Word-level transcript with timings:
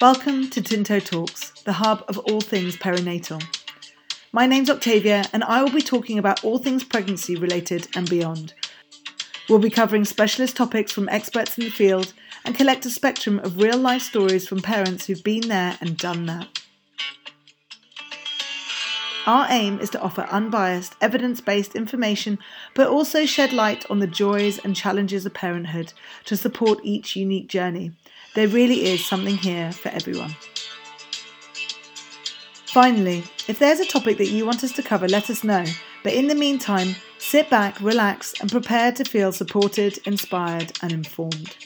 Welcome 0.00 0.48
to 0.50 0.62
Tinto 0.62 1.00
Talks, 1.00 1.50
the 1.62 1.72
hub 1.72 2.04
of 2.06 2.18
all 2.18 2.40
things 2.40 2.76
perinatal. 2.76 3.42
My 4.30 4.46
name's 4.46 4.70
Octavia, 4.70 5.24
and 5.32 5.42
I 5.42 5.60
will 5.60 5.72
be 5.72 5.82
talking 5.82 6.20
about 6.20 6.44
all 6.44 6.58
things 6.58 6.84
pregnancy 6.84 7.34
related 7.34 7.88
and 7.96 8.08
beyond. 8.08 8.54
We'll 9.48 9.58
be 9.58 9.70
covering 9.70 10.04
specialist 10.04 10.56
topics 10.56 10.92
from 10.92 11.08
experts 11.08 11.58
in 11.58 11.64
the 11.64 11.70
field 11.70 12.12
and 12.44 12.54
collect 12.54 12.86
a 12.86 12.90
spectrum 12.90 13.40
of 13.40 13.60
real 13.60 13.76
life 13.76 14.02
stories 14.02 14.46
from 14.46 14.62
parents 14.62 15.06
who've 15.06 15.24
been 15.24 15.48
there 15.48 15.76
and 15.80 15.96
done 15.96 16.26
that. 16.26 16.46
Our 19.26 19.48
aim 19.50 19.80
is 19.80 19.90
to 19.90 20.00
offer 20.00 20.28
unbiased, 20.30 20.94
evidence 21.00 21.40
based 21.40 21.74
information, 21.74 22.38
but 22.74 22.86
also 22.86 23.26
shed 23.26 23.52
light 23.52 23.84
on 23.90 23.98
the 23.98 24.06
joys 24.06 24.58
and 24.58 24.76
challenges 24.76 25.26
of 25.26 25.34
parenthood 25.34 25.92
to 26.26 26.36
support 26.36 26.78
each 26.84 27.16
unique 27.16 27.48
journey. 27.48 27.92
There 28.34 28.48
really 28.48 28.86
is 28.86 29.04
something 29.04 29.36
here 29.36 29.72
for 29.72 29.88
everyone. 29.88 30.34
Finally, 32.66 33.24
if 33.48 33.58
there's 33.58 33.80
a 33.80 33.86
topic 33.86 34.18
that 34.18 34.28
you 34.28 34.44
want 34.44 34.62
us 34.62 34.72
to 34.72 34.82
cover, 34.82 35.08
let 35.08 35.30
us 35.30 35.42
know. 35.42 35.64
But 36.04 36.12
in 36.12 36.28
the 36.28 36.34
meantime, 36.34 36.94
sit 37.18 37.50
back, 37.50 37.80
relax, 37.80 38.34
and 38.40 38.50
prepare 38.50 38.92
to 38.92 39.04
feel 39.04 39.32
supported, 39.32 39.98
inspired, 40.06 40.72
and 40.82 40.92
informed. 40.92 41.56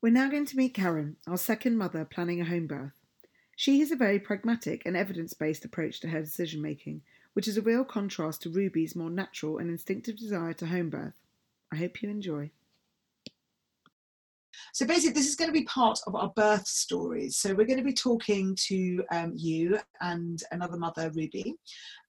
We're 0.00 0.10
now 0.10 0.28
going 0.28 0.46
to 0.46 0.56
meet 0.56 0.74
Karen, 0.74 1.16
our 1.28 1.36
second 1.36 1.78
mother 1.78 2.04
planning 2.04 2.40
a 2.40 2.44
home 2.44 2.66
birth. 2.66 2.98
She 3.54 3.78
has 3.78 3.92
a 3.92 3.96
very 3.96 4.18
pragmatic 4.18 4.82
and 4.84 4.96
evidence 4.96 5.32
based 5.32 5.64
approach 5.64 6.00
to 6.00 6.08
her 6.08 6.20
decision 6.20 6.60
making, 6.60 7.02
which 7.34 7.48
is 7.48 7.56
a 7.56 7.62
real 7.62 7.84
contrast 7.84 8.42
to 8.42 8.50
Ruby's 8.50 8.96
more 8.96 9.10
natural 9.10 9.58
and 9.58 9.70
instinctive 9.70 10.16
desire 10.16 10.52
to 10.54 10.66
home 10.66 10.90
birth. 10.90 11.14
I 11.70 11.76
hope 11.76 12.02
you 12.02 12.10
enjoy. 12.10 12.50
So 14.74 14.86
basically, 14.86 15.12
this 15.12 15.28
is 15.28 15.36
going 15.36 15.50
to 15.50 15.58
be 15.58 15.64
part 15.64 16.00
of 16.06 16.14
our 16.14 16.30
birth 16.34 16.66
stories. 16.66 17.36
So 17.36 17.50
we're 17.50 17.66
going 17.66 17.78
to 17.78 17.84
be 17.84 17.92
talking 17.92 18.56
to 18.68 19.04
um, 19.12 19.34
you 19.36 19.78
and 20.00 20.42
another 20.50 20.78
mother, 20.78 21.10
Ruby, 21.14 21.56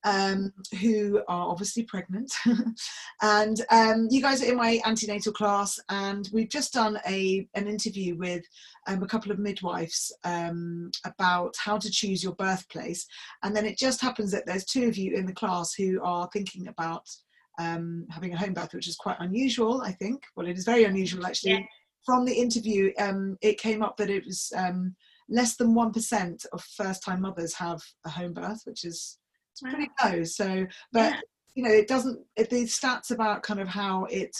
um, 0.05 0.53
who 0.79 1.21
are 1.27 1.49
obviously 1.49 1.83
pregnant. 1.83 2.31
and 3.21 3.57
um, 3.69 4.07
you 4.09 4.21
guys 4.21 4.41
are 4.41 4.49
in 4.49 4.55
my 4.55 4.79
antenatal 4.85 5.33
class, 5.33 5.77
and 5.89 6.29
we've 6.31 6.47
just 6.47 6.71
done 6.71 6.97
a 7.05 7.45
an 7.53 7.67
interview 7.67 8.15
with 8.15 8.45
um, 8.87 9.03
a 9.03 9.07
couple 9.07 9.33
of 9.33 9.39
midwives 9.39 10.15
um, 10.23 10.89
about 11.03 11.53
how 11.57 11.77
to 11.77 11.91
choose 11.91 12.23
your 12.23 12.35
birthplace. 12.35 13.05
And 13.43 13.53
then 13.53 13.65
it 13.65 13.77
just 13.77 13.99
happens 13.99 14.31
that 14.31 14.45
there's 14.45 14.63
two 14.63 14.87
of 14.87 14.95
you 14.95 15.15
in 15.17 15.25
the 15.25 15.33
class 15.33 15.73
who 15.73 16.01
are 16.01 16.29
thinking 16.31 16.69
about 16.69 17.09
um, 17.59 18.07
having 18.09 18.33
a 18.33 18.37
home 18.37 18.53
birth, 18.53 18.73
which 18.73 18.87
is 18.87 18.95
quite 18.95 19.17
unusual, 19.19 19.81
I 19.81 19.91
think. 19.91 20.23
Well, 20.37 20.47
it 20.47 20.57
is 20.57 20.63
very 20.63 20.85
unusual 20.85 21.25
actually. 21.25 21.51
Yeah 21.51 21.65
from 22.05 22.25
the 22.25 22.33
interview, 22.33 22.91
um, 22.99 23.37
it 23.41 23.57
came 23.57 23.81
up 23.81 23.97
that 23.97 24.09
it 24.09 24.25
was 24.25 24.51
um, 24.55 24.95
less 25.29 25.55
than 25.55 25.73
1% 25.73 26.45
of 26.51 26.63
first 26.63 27.03
time 27.03 27.21
mothers 27.21 27.53
have 27.53 27.81
a 28.05 28.09
home 28.09 28.33
birth, 28.33 28.61
which 28.65 28.83
is 28.83 29.17
wow. 29.61 29.71
pretty 29.71 29.91
low. 30.03 30.23
So, 30.23 30.65
but 30.91 31.13
yeah. 31.13 31.19
you 31.55 31.63
know, 31.63 31.71
it 31.71 31.87
doesn't, 31.87 32.19
the 32.35 32.63
stats 32.65 33.11
about 33.11 33.43
kind 33.43 33.59
of 33.59 33.67
how 33.67 34.05
it, 34.05 34.35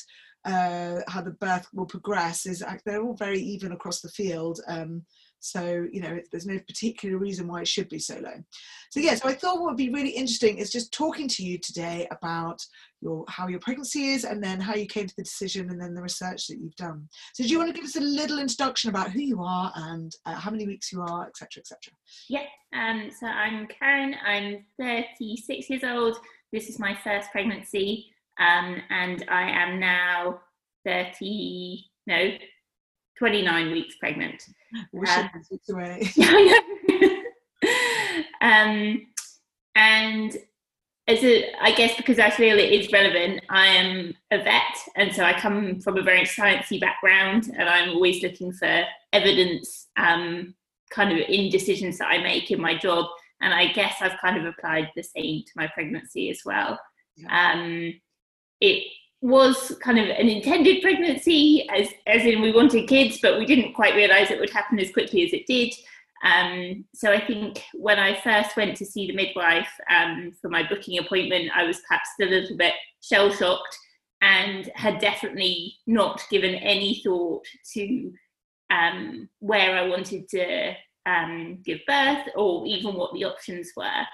uh, 0.45 0.99
how 1.07 1.21
the 1.21 1.31
birth 1.31 1.67
will 1.73 1.85
progress 1.85 2.45
is 2.45 2.63
they're 2.85 3.01
all 3.01 3.15
very 3.15 3.39
even 3.39 3.71
across 3.71 4.01
the 4.01 4.09
field. 4.09 4.59
Um, 4.67 5.05
so, 5.43 5.85
you 5.91 5.99
know, 5.99 6.21
there's 6.31 6.45
no 6.45 6.57
particular 6.59 7.17
reason 7.17 7.49
why 7.49 7.59
it 7.59 7.67
should 7.67 7.89
be 7.89 7.99
so 7.99 8.15
low. 8.15 8.41
So, 8.91 9.01
yeah, 9.01 9.15
so 9.15 9.27
I 9.27 9.33
thought 9.33 9.59
what 9.59 9.71
would 9.71 9.77
be 9.77 9.89
really 9.89 10.11
interesting 10.11 10.57
is 10.57 10.71
just 10.71 10.93
talking 10.93 11.27
to 11.27 11.43
you 11.43 11.57
today 11.57 12.07
about 12.11 12.65
your 13.01 13.25
how 13.27 13.49
your 13.49 13.59
pregnancy 13.59 14.11
is 14.11 14.23
and 14.23 14.41
then 14.41 14.61
how 14.61 14.73
you 14.73 14.85
came 14.85 15.05
to 15.05 15.15
the 15.17 15.23
decision 15.23 15.69
and 15.69 15.81
then 15.81 15.95
the 15.95 16.01
research 16.01 16.47
that 16.47 16.59
you've 16.59 16.77
done. 16.77 17.09
So, 17.33 17.43
do 17.43 17.49
you 17.49 17.57
want 17.57 17.69
to 17.69 17.75
give 17.75 17.83
us 17.83 17.97
a 17.97 18.01
little 18.01 18.39
introduction 18.39 18.89
about 18.89 19.11
who 19.11 19.19
you 19.19 19.43
are 19.43 19.73
and 19.75 20.15
uh, 20.25 20.35
how 20.35 20.49
many 20.49 20.65
weeks 20.65 20.93
you 20.93 21.01
are, 21.01 21.27
etc., 21.27 21.59
etc.? 21.59 21.93
Yeah, 22.29 22.45
um, 22.73 23.09
so 23.11 23.27
I'm 23.27 23.67
Karen, 23.67 24.15
I'm 24.25 24.65
36 24.79 25.69
years 25.69 25.83
old. 25.83 26.15
This 26.53 26.69
is 26.69 26.79
my 26.79 26.97
first 27.03 27.31
pregnancy, 27.31 28.05
um, 28.39 28.81
and 28.89 29.25
I 29.27 29.49
am 29.49 29.77
now 29.77 30.39
30, 30.85 31.83
no, 32.07 32.29
29 33.17 33.71
weeks 33.71 33.95
pregnant. 33.99 34.41
Um, 34.73 34.89
um, 38.41 39.07
and 39.75 40.37
as 41.07 41.23
a, 41.23 41.53
I 41.61 41.71
guess 41.73 41.97
because 41.97 42.19
I 42.19 42.29
feel 42.29 42.57
it 42.57 42.71
is 42.71 42.91
relevant, 42.91 43.41
I 43.49 43.67
am 43.67 44.13
a 44.31 44.37
vet, 44.37 44.77
and 44.95 45.13
so 45.13 45.23
I 45.23 45.33
come 45.33 45.81
from 45.81 45.97
a 45.97 46.01
very 46.01 46.21
sciencey 46.21 46.79
background, 46.79 47.51
and 47.57 47.67
I'm 47.67 47.89
always 47.89 48.23
looking 48.23 48.53
for 48.53 48.83
evidence, 49.11 49.87
um, 49.97 50.55
kind 50.91 51.11
of 51.11 51.17
in 51.27 51.49
decisions 51.49 51.97
that 51.97 52.07
I 52.07 52.19
make 52.19 52.51
in 52.51 52.61
my 52.61 52.77
job. 52.77 53.05
And 53.41 53.53
I 53.53 53.73
guess 53.73 53.95
I've 53.99 54.17
kind 54.21 54.37
of 54.37 54.45
applied 54.45 54.91
the 54.95 55.03
same 55.03 55.43
to 55.43 55.51
my 55.57 55.67
pregnancy 55.73 56.29
as 56.29 56.39
well. 56.45 56.79
Yeah. 57.17 57.51
Um, 57.53 57.93
it 58.61 58.87
was 59.23 59.73
kind 59.81 59.97
of 59.97 60.05
an 60.09 60.27
intended 60.27 60.81
pregnancy, 60.81 61.65
as, 61.69 61.87
as 62.07 62.25
in 62.25 62.41
we 62.41 62.51
wanted 62.51 62.89
kids, 62.89 63.19
but 63.21 63.39
we 63.39 63.45
didn't 63.45 63.73
quite 63.73 63.95
realize 63.95 64.29
it 64.29 64.39
would 64.39 64.49
happen 64.49 64.77
as 64.79 64.91
quickly 64.91 65.25
as 65.25 65.31
it 65.31 65.47
did. 65.47 65.73
Um, 66.25 66.83
so 66.93 67.09
I 67.09 67.25
think 67.25 67.63
when 67.73 67.99
I 67.99 68.19
first 68.19 68.57
went 68.57 68.75
to 68.77 68.85
see 68.85 69.07
the 69.07 69.15
midwife 69.15 69.69
um, 69.89 70.33
for 70.41 70.49
my 70.49 70.67
booking 70.67 70.99
appointment, 70.99 71.51
I 71.55 71.63
was 71.63 71.79
perhaps 71.87 72.09
a 72.21 72.25
little 72.25 72.57
bit 72.57 72.73
shell 73.01 73.31
shocked 73.31 73.77
and 74.21 74.69
had 74.75 74.99
definitely 74.99 75.75
not 75.87 76.21
given 76.29 76.55
any 76.55 77.01
thought 77.01 77.45
to 77.75 78.11
um, 78.69 79.29
where 79.39 79.77
I 79.77 79.87
wanted 79.87 80.27
to 80.29 80.73
um, 81.05 81.59
give 81.63 81.79
birth 81.87 82.27
or 82.35 82.65
even 82.67 82.95
what 82.95 83.13
the 83.13 83.23
options 83.23 83.71
were. 83.77 84.05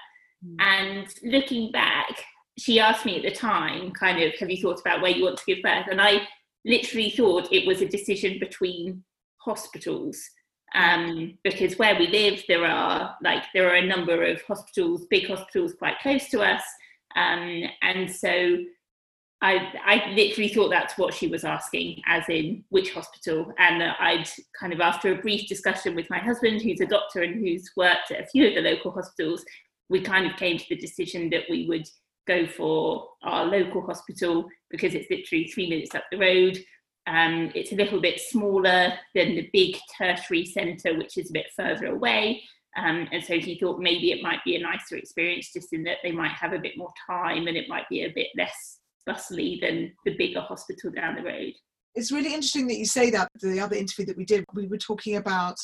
Mm. 0.45 0.55
And 0.59 1.07
looking 1.23 1.71
back, 1.71 2.23
she 2.59 2.79
asked 2.79 3.05
me 3.05 3.17
at 3.17 3.23
the 3.23 3.31
time, 3.31 3.91
kind 3.91 4.21
of, 4.21 4.33
have 4.35 4.49
you 4.49 4.61
thought 4.61 4.81
about 4.81 5.01
where 5.01 5.11
you 5.11 5.23
want 5.23 5.37
to 5.37 5.45
give 5.45 5.63
birth? 5.63 5.87
And 5.89 6.01
I 6.01 6.27
literally 6.65 7.09
thought 7.09 7.51
it 7.51 7.65
was 7.65 7.81
a 7.81 7.87
decision 7.87 8.39
between 8.39 9.03
hospitals. 9.37 10.19
Um, 10.75 11.37
because 11.43 11.79
where 11.79 11.97
we 11.97 12.07
live, 12.07 12.43
there 12.47 12.65
are 12.65 13.15
like 13.23 13.43
there 13.55 13.67
are 13.71 13.75
a 13.75 13.85
number 13.85 14.23
of 14.23 14.39
hospitals, 14.43 15.05
big 15.09 15.27
hospitals 15.27 15.73
quite 15.73 15.97
close 15.99 16.29
to 16.29 16.41
us, 16.41 16.61
um, 17.15 17.63
and 17.81 18.11
so 18.11 18.57
I, 19.41 19.71
I 19.85 20.09
literally 20.11 20.49
thought 20.49 20.69
that's 20.69 20.97
what 20.97 21.13
she 21.13 21.27
was 21.27 21.43
asking, 21.43 22.01
as 22.05 22.23
in 22.29 22.63
which 22.69 22.93
hospital. 22.93 23.53
And 23.57 23.81
I'd 23.81 24.29
kind 24.59 24.73
of, 24.73 24.81
after 24.81 25.13
a 25.13 25.21
brief 25.21 25.47
discussion 25.47 25.95
with 25.95 26.09
my 26.09 26.19
husband, 26.19 26.61
who's 26.61 26.81
a 26.81 26.85
doctor 26.85 27.23
and 27.23 27.39
who's 27.39 27.71
worked 27.77 28.11
at 28.11 28.21
a 28.21 28.27
few 28.27 28.47
of 28.47 28.55
the 28.55 28.61
local 28.61 28.91
hospitals, 28.91 29.45
we 29.89 30.01
kind 30.01 30.29
of 30.29 30.37
came 30.37 30.57
to 30.57 30.65
the 30.69 30.75
decision 30.75 31.29
that 31.29 31.43
we 31.49 31.67
would 31.67 31.87
go 32.29 32.47
for 32.47 33.09
our 33.23 33.45
local 33.45 33.81
hospital 33.81 34.47
because 34.69 34.93
it's 34.93 35.09
literally 35.09 35.47
three 35.47 35.69
minutes 35.69 35.95
up 35.95 36.03
the 36.11 36.17
road. 36.17 36.57
Um, 37.07 37.51
it's 37.55 37.71
a 37.71 37.75
little 37.75 37.99
bit 37.99 38.19
smaller 38.19 38.93
than 39.15 39.35
the 39.35 39.49
big 39.51 39.75
tertiary 39.97 40.45
centre, 40.45 40.95
which 40.95 41.17
is 41.17 41.29
a 41.29 41.33
bit 41.33 41.47
further 41.55 41.87
away. 41.87 42.43
Um, 42.77 43.07
and 43.11 43.23
so 43.23 43.39
he 43.39 43.57
thought 43.59 43.79
maybe 43.79 44.11
it 44.11 44.21
might 44.21 44.43
be 44.45 44.55
a 44.55 44.61
nicer 44.61 44.95
experience 44.95 45.51
just 45.51 45.73
in 45.73 45.83
that 45.83 45.97
they 46.03 46.11
might 46.11 46.31
have 46.31 46.53
a 46.53 46.59
bit 46.59 46.77
more 46.77 46.91
time 47.09 47.47
and 47.47 47.57
it 47.57 47.67
might 47.67 47.89
be 47.89 48.03
a 48.03 48.13
bit 48.13 48.27
less 48.37 48.79
bustly 49.07 49.59
than 49.59 49.91
the 50.05 50.15
bigger 50.15 50.41
hospital 50.41 50.91
down 50.91 51.15
the 51.15 51.23
road. 51.23 51.53
It's 51.95 52.11
really 52.11 52.33
interesting 52.33 52.67
that 52.67 52.77
you 52.77 52.85
say 52.85 53.09
that. 53.09 53.27
The 53.41 53.59
other 53.59 53.75
interview 53.75 54.05
that 54.05 54.17
we 54.17 54.25
did, 54.25 54.45
we 54.53 54.67
were 54.67 54.77
talking 54.77 55.15
about 55.15 55.57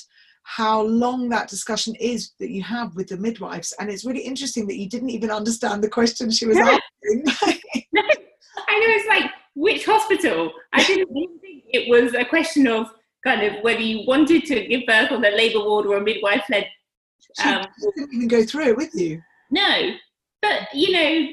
how 0.48 0.84
long 0.84 1.28
that 1.28 1.48
discussion 1.48 1.96
is 1.96 2.32
that 2.40 2.52
you 2.52 2.62
have 2.62 2.96
with 2.96 3.08
the 3.08 3.18
midwives. 3.18 3.74
And 3.80 3.90
it's 3.90 4.06
really 4.06 4.22
interesting 4.22 4.68
that 4.68 4.78
you 4.78 4.88
didn't 4.88 5.10
even 5.10 5.32
understand 5.32 5.84
the 5.84 5.90
question 5.90 6.30
she 6.30 6.46
was 6.46 6.58
asking. 6.58 6.80
no, 7.92 8.02
I 8.02 8.80
know 8.80 8.88
it's 8.90 9.08
like, 9.08 9.32
which 9.56 9.86
hospital? 9.86 10.52
I 10.72 10.84
didn't 10.84 11.10
even 11.18 11.40
think 11.40 11.64
it 11.74 11.90
was 11.90 12.14
a 12.14 12.24
question 12.24 12.68
of 12.68 12.92
kind 13.26 13.42
of 13.42 13.64
whether 13.64 13.82
you 13.82 14.06
wanted 14.08 14.46
to 14.46 14.68
give 14.68 14.86
birth 14.86 15.12
on 15.12 15.26
a 15.26 15.32
labour 15.32 15.62
ward 15.62 15.88
or 15.88 15.98
a 15.98 16.02
midwife 16.02 16.44
led. 16.48 16.68
Um, 17.44 17.66
she 17.80 17.88
didn't 17.96 18.14
even 18.14 18.28
go 18.28 18.44
through 18.44 18.68
it 18.68 18.78
with 18.78 18.94
you. 18.94 19.22
No, 19.50 19.94
but 20.44 20.68
you 20.76 20.92
know, 20.92 21.28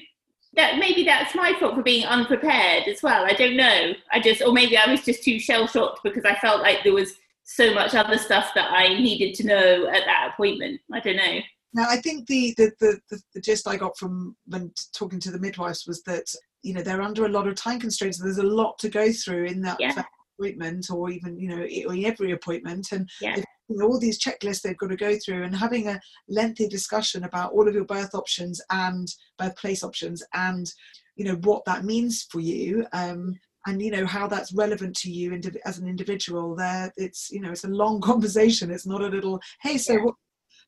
that 0.55 0.79
maybe 0.79 1.05
that's 1.05 1.35
my 1.35 1.53
fault 1.61 1.75
for 1.75 1.83
being 1.83 2.07
unprepared 2.07 2.89
as 2.89 3.03
well. 3.03 3.27
I 3.27 3.35
don't 3.35 3.57
know. 3.57 3.93
I 4.11 4.21
just, 4.21 4.41
or 4.41 4.55
maybe 4.55 4.79
I 4.79 4.91
was 4.91 5.05
just 5.05 5.23
too 5.23 5.39
shell 5.39 5.67
shocked 5.67 6.01
because 6.03 6.25
I 6.25 6.35
felt 6.37 6.63
like 6.63 6.83
there 6.83 6.95
was 6.95 7.13
so 7.55 7.75
much 7.75 7.95
other 7.95 8.19
stuff 8.19 8.53
that 8.55 8.73
I 8.73 8.89
needed 8.89 9.35
to 9.35 9.47
know 9.47 9.87
at 9.87 10.05
that 10.07 10.31
appointment. 10.33 10.81
I 10.93 11.01
don't 11.01 11.17
know. 11.17 11.41
Now, 11.75 11.87
I 11.89 11.97
think 11.97 12.27
the, 12.27 12.55
the, 12.57 12.73
the, 12.81 13.01
the, 13.11 13.23
the 13.35 13.41
gist 13.41 13.69
I 13.69 13.77
got 13.77 13.97
from 13.97 14.37
when 14.47 14.73
talking 14.95 15.21
to 15.21 15.31
the 15.31 15.39
midwives 15.39 15.87
was 15.87 16.03
that, 16.03 16.27
you 16.63 16.75
know, 16.75 16.83
they're 16.83 17.03
under 17.03 17.27
a 17.27 17.31
lot 17.31 17.47
of 17.47 17.55
time 17.55 17.81
constraints. 17.81 18.19
There's 18.19 18.39
a 18.39 18.43
lot 18.43 18.79
to 18.81 18.89
go 18.89 19.11
through 19.13 19.47
in 19.47 19.61
that 19.63 19.79
yeah. 19.81 20.03
appointment 20.39 20.91
or 20.91 21.11
even, 21.11 21.39
you 21.39 21.49
know, 21.49 21.63
in 21.65 22.05
every 22.05 22.33
appointment. 22.33 22.93
And 22.93 23.09
yeah. 23.21 23.37
you 23.37 23.79
know, 23.79 23.87
all 23.87 23.99
these 23.99 24.23
checklists 24.23 24.63
they've 24.63 24.77
got 24.77 24.91
to 24.91 24.97
go 24.97 25.17
through 25.19 25.45
and 25.45 25.57
having 25.57 25.89
a 25.89 26.01
lengthy 26.29 26.69
discussion 26.69 27.25
about 27.25 27.53
all 27.53 27.67
of 27.67 27.75
your 27.75 27.85
birth 27.85 28.15
options 28.15 28.61
and 28.71 29.09
birthplace 29.39 29.83
options 29.83 30.23
and 30.35 30.71
you 31.17 31.25
know 31.25 31.37
what 31.43 31.65
that 31.65 31.85
means 31.85 32.27
for 32.31 32.41
you 32.41 32.87
um, 32.93 33.39
and 33.67 33.81
you 33.81 33.91
know 33.91 34.07
how 34.07 34.27
that's 34.27 34.53
relevant 34.53 34.97
to 34.97 35.11
you 35.11 35.39
as 35.65 35.79
an 35.79 35.89
individual 35.89 36.55
there 36.57 36.93
it's 36.97 37.31
you 37.31 37.41
know 37.41 37.51
it's 37.51 37.65
a 37.65 37.69
long 37.69 38.01
conversation. 38.13 38.71
It's 38.71 38.87
not 38.87 39.03
a 39.03 39.09
little 39.09 39.41
hey 39.63 39.79
so 39.79 39.97
what 39.99 40.15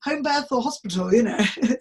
home 0.03 0.23
birth 0.23 0.51
or 0.51 0.63
hospital? 0.63 1.13
You 1.15 1.23
know 1.23 1.37
no. 1.39 1.77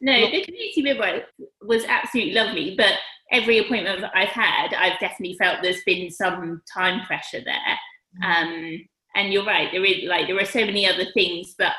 No 0.00 0.30
the 0.30 0.44
community 0.44 0.82
midwife 0.82 1.24
was 1.62 1.84
absolutely 1.84 2.32
lovely 2.34 2.74
but 2.76 2.94
every 3.32 3.58
appointment 3.58 4.00
that 4.00 4.12
i've 4.14 4.28
had 4.28 4.72
i've 4.74 5.00
definitely 5.00 5.36
felt 5.36 5.58
there's 5.60 5.82
been 5.84 6.10
some 6.10 6.62
time 6.72 7.04
pressure 7.06 7.40
there. 7.44 7.78
Mm. 8.22 8.24
um, 8.24 8.80
and 9.16 9.32
you're 9.32 9.44
right 9.44 9.68
there 9.72 9.84
is 9.84 10.04
like 10.04 10.26
there 10.26 10.38
are 10.38 10.44
so 10.44 10.60
many 10.60 10.86
other 10.86 11.06
things 11.12 11.54
that 11.58 11.74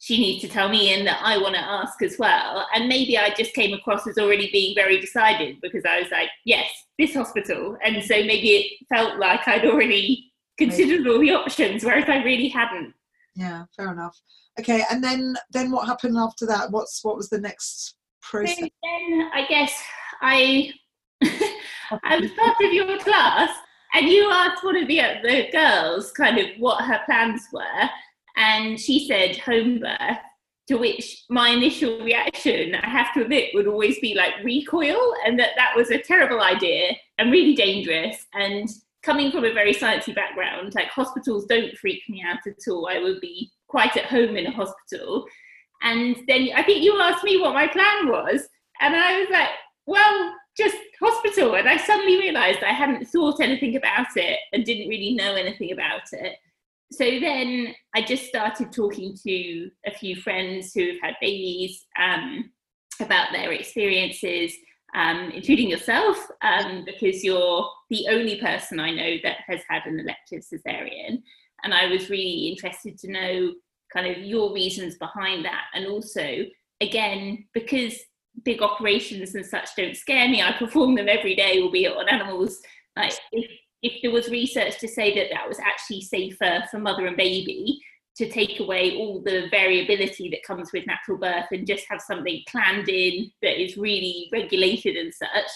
she 0.00 0.18
needs 0.18 0.40
to 0.42 0.48
tell 0.48 0.68
me 0.68 0.92
and 0.92 1.06
that 1.06 1.20
I 1.22 1.38
want 1.38 1.54
to 1.56 1.60
ask 1.60 2.00
as 2.02 2.16
well. 2.18 2.66
And 2.74 2.88
maybe 2.88 3.18
I 3.18 3.30
just 3.34 3.52
came 3.54 3.74
across 3.74 4.06
as 4.06 4.16
already 4.16 4.48
being 4.52 4.74
very 4.74 5.00
decided 5.00 5.56
because 5.60 5.84
I 5.84 6.00
was 6.00 6.10
like, 6.10 6.28
yes, 6.44 6.70
this 6.98 7.14
hospital. 7.14 7.76
And 7.84 8.02
so 8.02 8.14
maybe 8.14 8.50
it 8.50 8.86
felt 8.88 9.18
like 9.18 9.46
I'd 9.48 9.66
already 9.66 10.32
considered 10.56 11.06
all 11.06 11.18
the 11.18 11.32
options, 11.32 11.84
whereas 11.84 12.08
I 12.08 12.22
really 12.22 12.48
hadn't. 12.48 12.94
Yeah, 13.34 13.64
fair 13.76 13.92
enough. 13.92 14.20
Okay, 14.58 14.82
and 14.90 15.02
then 15.02 15.36
then 15.52 15.70
what 15.70 15.86
happened 15.86 16.16
after 16.16 16.44
that? 16.46 16.72
What's 16.72 17.04
what 17.04 17.16
was 17.16 17.28
the 17.28 17.40
next 17.40 17.94
process? 18.20 18.58
So 18.58 18.68
then 18.82 19.30
I 19.32 19.46
guess 19.48 19.72
I 20.20 20.72
I 21.22 22.18
was 22.18 22.30
part 22.32 22.56
of 22.60 22.72
your 22.72 22.98
class 22.98 23.50
and 23.94 24.08
you 24.08 24.28
asked 24.30 24.64
one 24.64 24.76
of 24.76 24.88
the, 24.88 25.00
the 25.22 25.48
girls 25.52 26.12
kind 26.12 26.38
of 26.38 26.46
what 26.58 26.84
her 26.84 27.00
plans 27.06 27.46
were 27.52 27.88
and 28.38 28.80
she 28.80 29.06
said 29.06 29.36
home 29.36 29.80
birth 29.80 30.18
to 30.66 30.76
which 30.76 31.24
my 31.28 31.50
initial 31.50 32.00
reaction 32.00 32.74
i 32.74 32.88
have 32.88 33.12
to 33.12 33.22
admit 33.22 33.50
would 33.54 33.66
always 33.66 33.98
be 34.00 34.14
like 34.14 34.32
recoil 34.42 35.14
and 35.26 35.38
that 35.38 35.50
that 35.56 35.76
was 35.76 35.90
a 35.90 35.98
terrible 35.98 36.40
idea 36.40 36.94
and 37.18 37.32
really 37.32 37.54
dangerous. 37.54 38.26
And 38.32 38.68
coming 39.02 39.30
from 39.30 39.44
a 39.44 39.52
very 39.52 39.74
sciencey 39.74 40.14
background 40.14 40.74
like 40.74 40.88
hospitals 40.88 41.46
don't 41.46 41.76
freak 41.78 42.02
me 42.08 42.24
out 42.26 42.38
at 42.46 42.70
all. 42.70 42.88
I 42.88 42.98
would 42.98 43.20
be 43.20 43.50
quite 43.68 43.96
at 43.96 44.06
home 44.06 44.36
in 44.36 44.46
a 44.46 44.50
hospital. 44.50 45.26
And 45.82 46.16
then 46.26 46.48
i 46.56 46.62
think 46.62 46.82
you 46.82 47.00
asked 47.00 47.24
me 47.24 47.40
what 47.40 47.54
my 47.54 47.68
plan 47.68 48.08
was 48.08 48.48
and 48.80 48.96
i 48.96 49.20
was 49.20 49.28
like 49.30 49.48
well 49.86 50.34
just 50.56 50.76
hospital. 51.00 51.54
And 51.54 51.68
i 51.68 51.76
suddenly 51.76 52.18
realized 52.18 52.64
i 52.64 52.72
hadn't 52.72 53.06
thought 53.06 53.40
anything 53.40 53.76
about 53.76 54.16
it 54.16 54.40
and 54.52 54.64
didn't 54.64 54.88
really 54.88 55.14
know 55.14 55.34
anything 55.34 55.72
about 55.72 56.12
it 56.12 56.36
so 56.90 57.04
then 57.04 57.74
I 57.94 58.02
just 58.02 58.26
started 58.26 58.72
talking 58.72 59.16
to 59.26 59.70
a 59.86 59.90
few 59.90 60.16
friends 60.16 60.72
who 60.72 60.86
have 60.88 61.00
had 61.02 61.14
babies 61.20 61.86
um, 61.98 62.50
about 63.00 63.32
their 63.32 63.52
experiences, 63.52 64.54
um, 64.94 65.30
including 65.34 65.68
yourself, 65.68 66.16
um, 66.42 66.84
because 66.86 67.22
you're 67.22 67.68
the 67.90 68.06
only 68.10 68.40
person 68.40 68.80
I 68.80 68.90
know 68.90 69.16
that 69.22 69.38
has 69.46 69.60
had 69.68 69.82
an 69.86 70.00
elective 70.00 70.42
cesarean. 70.42 71.22
And 71.62 71.74
I 71.74 71.86
was 71.86 72.08
really 72.08 72.48
interested 72.48 72.98
to 72.98 73.10
know 73.10 73.52
kind 73.92 74.06
of 74.06 74.22
your 74.22 74.52
reasons 74.54 74.96
behind 74.96 75.44
that. 75.44 75.64
And 75.74 75.86
also, 75.86 76.44
again, 76.80 77.46
because 77.52 77.98
big 78.44 78.62
operations 78.62 79.34
and 79.34 79.44
such 79.44 79.70
don't 79.76 79.96
scare 79.96 80.28
me, 80.28 80.42
I 80.42 80.52
perform 80.52 80.94
them 80.94 81.08
every 81.08 81.34
day, 81.34 81.60
albeit 81.60 81.96
on 81.96 82.08
animals. 82.08 82.60
Like 82.96 83.14
if 83.32 83.50
if 83.82 84.02
there 84.02 84.10
was 84.10 84.28
research 84.28 84.78
to 84.80 84.88
say 84.88 85.14
that 85.14 85.28
that 85.32 85.48
was 85.48 85.58
actually 85.58 86.00
safer 86.00 86.64
for 86.70 86.78
mother 86.78 87.06
and 87.06 87.16
baby 87.16 87.80
to 88.18 88.28
take 88.28 88.58
away 88.58 88.96
all 88.96 89.20
the 89.20 89.46
variability 89.48 90.28
that 90.28 90.42
comes 90.42 90.72
with 90.72 90.84
natural 90.88 91.16
birth 91.16 91.46
and 91.52 91.68
just 91.68 91.86
have 91.88 92.00
something 92.00 92.42
planned 92.48 92.88
in 92.88 93.30
that 93.42 93.62
is 93.62 93.76
really 93.76 94.28
regulated 94.32 94.96
and 94.96 95.14
such, 95.14 95.48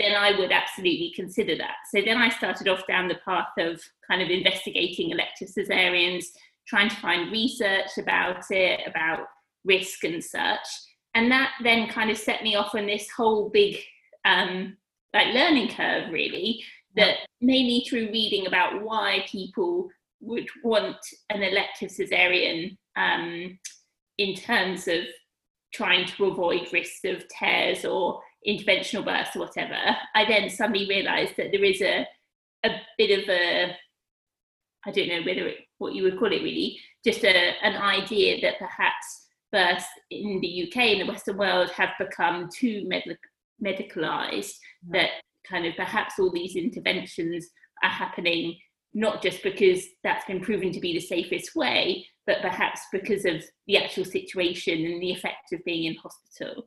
then 0.00 0.14
I 0.14 0.38
would 0.38 0.50
absolutely 0.50 1.12
consider 1.14 1.54
that. 1.58 1.76
So 1.92 2.00
then 2.00 2.16
I 2.16 2.30
started 2.30 2.66
off 2.66 2.86
down 2.86 3.08
the 3.08 3.18
path 3.26 3.48
of 3.58 3.82
kind 4.10 4.22
of 4.22 4.30
investigating 4.30 5.10
elective 5.10 5.48
cesareans, 5.48 6.24
trying 6.66 6.88
to 6.88 6.96
find 6.96 7.30
research 7.30 7.98
about 7.98 8.50
it, 8.50 8.80
about 8.86 9.26
risk 9.66 10.02
and 10.04 10.24
such. 10.24 10.66
And 11.14 11.30
that 11.30 11.52
then 11.62 11.88
kind 11.88 12.10
of 12.10 12.16
set 12.16 12.42
me 12.42 12.54
off 12.54 12.74
on 12.74 12.86
this 12.86 13.10
whole 13.10 13.50
big 13.50 13.76
um, 14.24 14.78
like 15.12 15.34
learning 15.34 15.68
curve 15.68 16.10
really 16.10 16.64
that 16.98 17.18
mainly 17.40 17.84
through 17.88 18.10
reading 18.12 18.46
about 18.46 18.82
why 18.82 19.24
people 19.30 19.88
would 20.20 20.48
want 20.64 20.96
an 21.30 21.42
elective 21.42 21.90
cesarean 21.90 22.76
um, 22.96 23.58
in 24.18 24.34
terms 24.34 24.88
of 24.88 25.02
trying 25.72 26.06
to 26.06 26.24
avoid 26.26 26.72
risks 26.72 27.00
of 27.04 27.24
tears 27.28 27.84
or 27.84 28.20
interventional 28.46 29.04
births 29.04 29.36
or 29.36 29.40
whatever, 29.40 29.78
I 30.14 30.24
then 30.24 30.50
suddenly 30.50 30.88
realised 30.88 31.36
that 31.36 31.52
there 31.52 31.64
is 31.64 31.80
a 31.80 32.06
a 32.64 32.70
bit 32.96 33.18
of 33.20 33.28
a 33.28 33.76
I 34.86 34.90
don't 34.90 35.08
know 35.08 35.22
whether 35.24 35.46
it, 35.48 35.58
what 35.78 35.94
you 35.94 36.02
would 36.04 36.18
call 36.18 36.32
it 36.32 36.42
really, 36.42 36.78
just 37.04 37.24
a, 37.24 37.28
an 37.62 37.76
idea 37.76 38.40
that 38.42 38.58
perhaps 38.58 39.26
births 39.52 39.84
in 40.10 40.40
the 40.40 40.64
UK 40.64 40.76
in 40.84 40.98
the 41.00 41.12
Western 41.12 41.36
world 41.36 41.70
have 41.70 41.90
become 41.98 42.48
too 42.54 42.84
medic- 42.86 43.18
medicalised, 43.64 44.54
that 44.90 45.10
kind 45.48 45.66
of 45.66 45.74
perhaps 45.76 46.14
all 46.18 46.30
these 46.30 46.56
interventions 46.56 47.48
are 47.82 47.90
happening 47.90 48.56
not 48.94 49.22
just 49.22 49.42
because 49.42 49.84
that's 50.02 50.24
been 50.24 50.40
proven 50.40 50.72
to 50.72 50.80
be 50.80 50.94
the 50.94 51.00
safest 51.00 51.54
way, 51.54 52.06
but 52.26 52.40
perhaps 52.40 52.80
because 52.92 53.24
of 53.24 53.44
the 53.66 53.76
actual 53.76 54.04
situation 54.04 54.84
and 54.84 55.02
the 55.02 55.12
effect 55.12 55.52
of 55.52 55.64
being 55.64 55.84
in 55.84 55.96
hospital. 55.96 56.64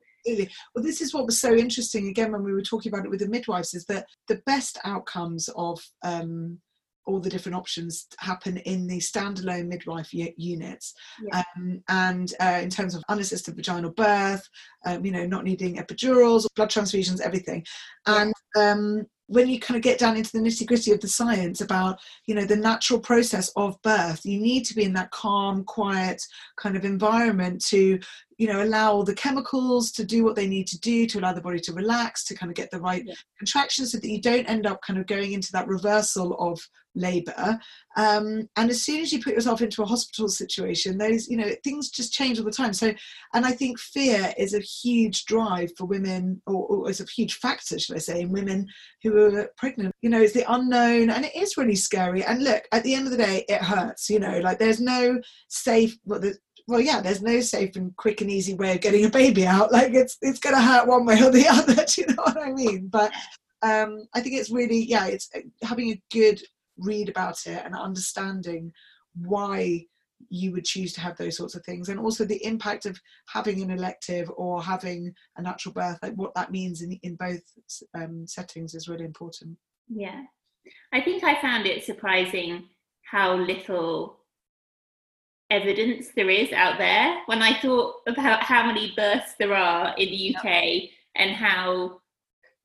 Well, 0.75 0.83
this 0.83 1.01
is 1.01 1.13
what 1.13 1.25
was 1.25 1.41
so 1.41 1.53
interesting 1.53 2.09
again 2.09 2.31
when 2.31 2.43
we 2.43 2.53
were 2.53 2.61
talking 2.61 2.93
about 2.93 3.05
it 3.05 3.09
with 3.09 3.21
the 3.21 3.27
midwives 3.27 3.73
is 3.73 3.85
that 3.85 4.05
the 4.27 4.41
best 4.45 4.77
outcomes 4.83 5.49
of 5.55 5.79
um, 6.03 6.59
all 7.05 7.19
the 7.19 7.29
different 7.29 7.55
options 7.55 8.07
happen 8.19 8.57
in 8.57 8.87
the 8.87 8.99
standalone 8.99 9.67
midwife 9.67 10.13
units 10.13 10.93
yeah. 11.23 11.43
um, 11.57 11.81
and 11.89 12.33
uh, 12.39 12.59
in 12.61 12.69
terms 12.69 12.93
of 12.93 13.03
unassisted 13.09 13.55
vaginal 13.55 13.91
birth 13.91 14.47
um, 14.85 15.03
you 15.03 15.11
know 15.11 15.25
not 15.25 15.43
needing 15.43 15.77
epidurals 15.77 16.45
blood 16.55 16.69
transfusions 16.69 17.19
everything 17.19 17.65
and 18.05 18.31
um, 18.55 19.05
when 19.27 19.47
you 19.47 19.59
kind 19.61 19.77
of 19.77 19.81
get 19.81 19.97
down 19.97 20.17
into 20.17 20.31
the 20.33 20.39
nitty 20.39 20.67
gritty 20.67 20.91
of 20.91 20.99
the 20.99 21.07
science 21.07 21.61
about 21.61 21.99
you 22.27 22.35
know 22.35 22.43
the 22.43 22.55
natural 22.55 22.99
process 22.99 23.49
of 23.55 23.81
birth 23.81 24.25
you 24.25 24.39
need 24.39 24.65
to 24.65 24.75
be 24.75 24.83
in 24.83 24.93
that 24.93 25.11
calm 25.11 25.63
quiet 25.63 26.21
kind 26.57 26.75
of 26.75 26.83
environment 26.83 27.63
to 27.63 27.97
you 28.37 28.47
know 28.47 28.63
allow 28.63 28.93
all 28.93 29.03
the 29.03 29.13
chemicals 29.13 29.91
to 29.91 30.03
do 30.03 30.23
what 30.23 30.35
they 30.35 30.47
need 30.47 30.67
to 30.67 30.79
do 30.79 31.05
to 31.05 31.19
allow 31.19 31.33
the 31.33 31.41
body 31.41 31.59
to 31.59 31.73
relax 31.73 32.23
to 32.25 32.35
kind 32.35 32.51
of 32.51 32.55
get 32.55 32.71
the 32.71 32.79
right 32.79 33.03
yeah. 33.05 33.13
contractions 33.37 33.91
so 33.91 33.97
that 33.97 34.09
you 34.09 34.21
don't 34.21 34.49
end 34.49 34.65
up 34.65 34.81
kind 34.81 34.99
of 34.99 35.07
going 35.07 35.33
into 35.33 35.51
that 35.51 35.67
reversal 35.67 36.35
of 36.35 36.59
labor. 36.95 37.59
Um, 37.95 38.49
and 38.55 38.69
as 38.69 38.83
soon 38.83 39.01
as 39.01 39.11
you 39.11 39.21
put 39.21 39.33
yourself 39.33 39.61
into 39.61 39.81
a 39.81 39.85
hospital 39.85 40.29
situation 40.29 40.97
those 40.97 41.27
you 41.27 41.37
know 41.37 41.49
things 41.63 41.89
just 41.89 42.13
change 42.13 42.39
all 42.39 42.45
the 42.45 42.51
time. 42.51 42.73
So 42.73 42.93
and 43.33 43.45
i 43.45 43.51
think 43.51 43.79
fear 43.79 44.33
is 44.37 44.53
a 44.53 44.59
huge 44.59 45.25
drive 45.25 45.71
for 45.77 45.85
women 45.85 46.41
or, 46.47 46.65
or 46.67 46.89
is 46.89 47.01
a 47.01 47.05
huge 47.05 47.35
factor 47.35 47.77
should 47.79 47.95
i 47.95 47.99
say 47.99 48.21
in 48.21 48.31
women 48.31 48.67
who 49.03 49.17
are 49.17 49.49
pregnant. 49.57 49.93
You 50.01 50.09
know 50.09 50.21
it's 50.21 50.33
the 50.33 50.51
unknown 50.51 51.09
and 51.09 51.25
it 51.25 51.35
is 51.35 51.57
really 51.57 51.75
scary. 51.75 52.23
And 52.23 52.43
look 52.43 52.63
at 52.71 52.83
the 52.83 52.93
end 52.93 53.07
of 53.07 53.11
the 53.11 53.17
day 53.17 53.45
it 53.47 53.61
hurts 53.61 54.09
you 54.09 54.19
know 54.19 54.39
like 54.39 54.59
there's 54.59 54.81
no 54.81 55.19
safe 55.49 55.97
well, 56.05 56.21
well 56.67 56.81
yeah 56.81 57.01
there's 57.01 57.21
no 57.21 57.39
safe 57.39 57.75
and 57.75 57.95
quick 57.95 58.21
and 58.21 58.31
easy 58.31 58.53
way 58.53 58.75
of 58.75 58.81
getting 58.81 59.05
a 59.05 59.09
baby 59.09 59.45
out. 59.45 59.71
Like 59.81 59.93
it's 59.93 60.17
it's 60.21 60.39
going 60.39 60.55
to 60.55 60.61
hurt 60.61 60.87
one 60.87 61.05
way 61.05 61.21
or 61.21 61.31
the 61.31 61.47
other 61.49 61.73
do 61.73 62.01
you 62.01 62.07
know 62.07 62.23
what 62.23 62.37
i 62.37 62.51
mean? 62.51 62.87
But 62.87 63.11
um, 63.63 64.07
i 64.15 64.19
think 64.19 64.35
it's 64.35 64.49
really 64.49 64.83
yeah 64.85 65.05
it's 65.05 65.29
uh, 65.35 65.39
having 65.63 65.91
a 65.91 66.01
good 66.11 66.41
read 66.77 67.09
about 67.09 67.45
it 67.45 67.61
and 67.63 67.75
understanding 67.75 68.71
why 69.15 69.85
you 70.29 70.51
would 70.51 70.65
choose 70.65 70.93
to 70.93 71.01
have 71.01 71.17
those 71.17 71.37
sorts 71.37 71.55
of 71.55 71.63
things 71.63 71.89
and 71.89 71.99
also 71.99 72.25
the 72.25 72.43
impact 72.45 72.85
of 72.85 72.99
having 73.27 73.61
an 73.61 73.71
elective 73.71 74.31
or 74.35 74.61
having 74.61 75.13
a 75.37 75.41
natural 75.41 75.73
birth 75.73 75.97
like 76.01 76.13
what 76.13 76.33
that 76.35 76.51
means 76.51 76.81
in, 76.81 76.97
in 77.03 77.15
both 77.15 77.41
um, 77.95 78.25
settings 78.27 78.73
is 78.73 78.87
really 78.87 79.05
important. 79.05 79.57
Yeah. 79.87 80.23
I 80.93 81.01
think 81.01 81.23
i 81.23 81.41
found 81.41 81.65
it 81.65 81.83
surprising 81.83 82.69
how 83.09 83.35
little 83.35 84.20
evidence 85.51 86.07
there 86.15 86.29
is 86.29 86.51
out 86.53 86.77
there 86.77 87.21
when 87.25 87.41
I 87.41 87.59
thought 87.59 87.95
about 88.07 88.41
how 88.41 88.65
many 88.65 88.93
births 88.95 89.35
there 89.37 89.53
are 89.53 89.93
in 89.97 90.09
the 90.09 90.35
UK 90.35 90.89
and 91.15 91.35
how 91.35 91.99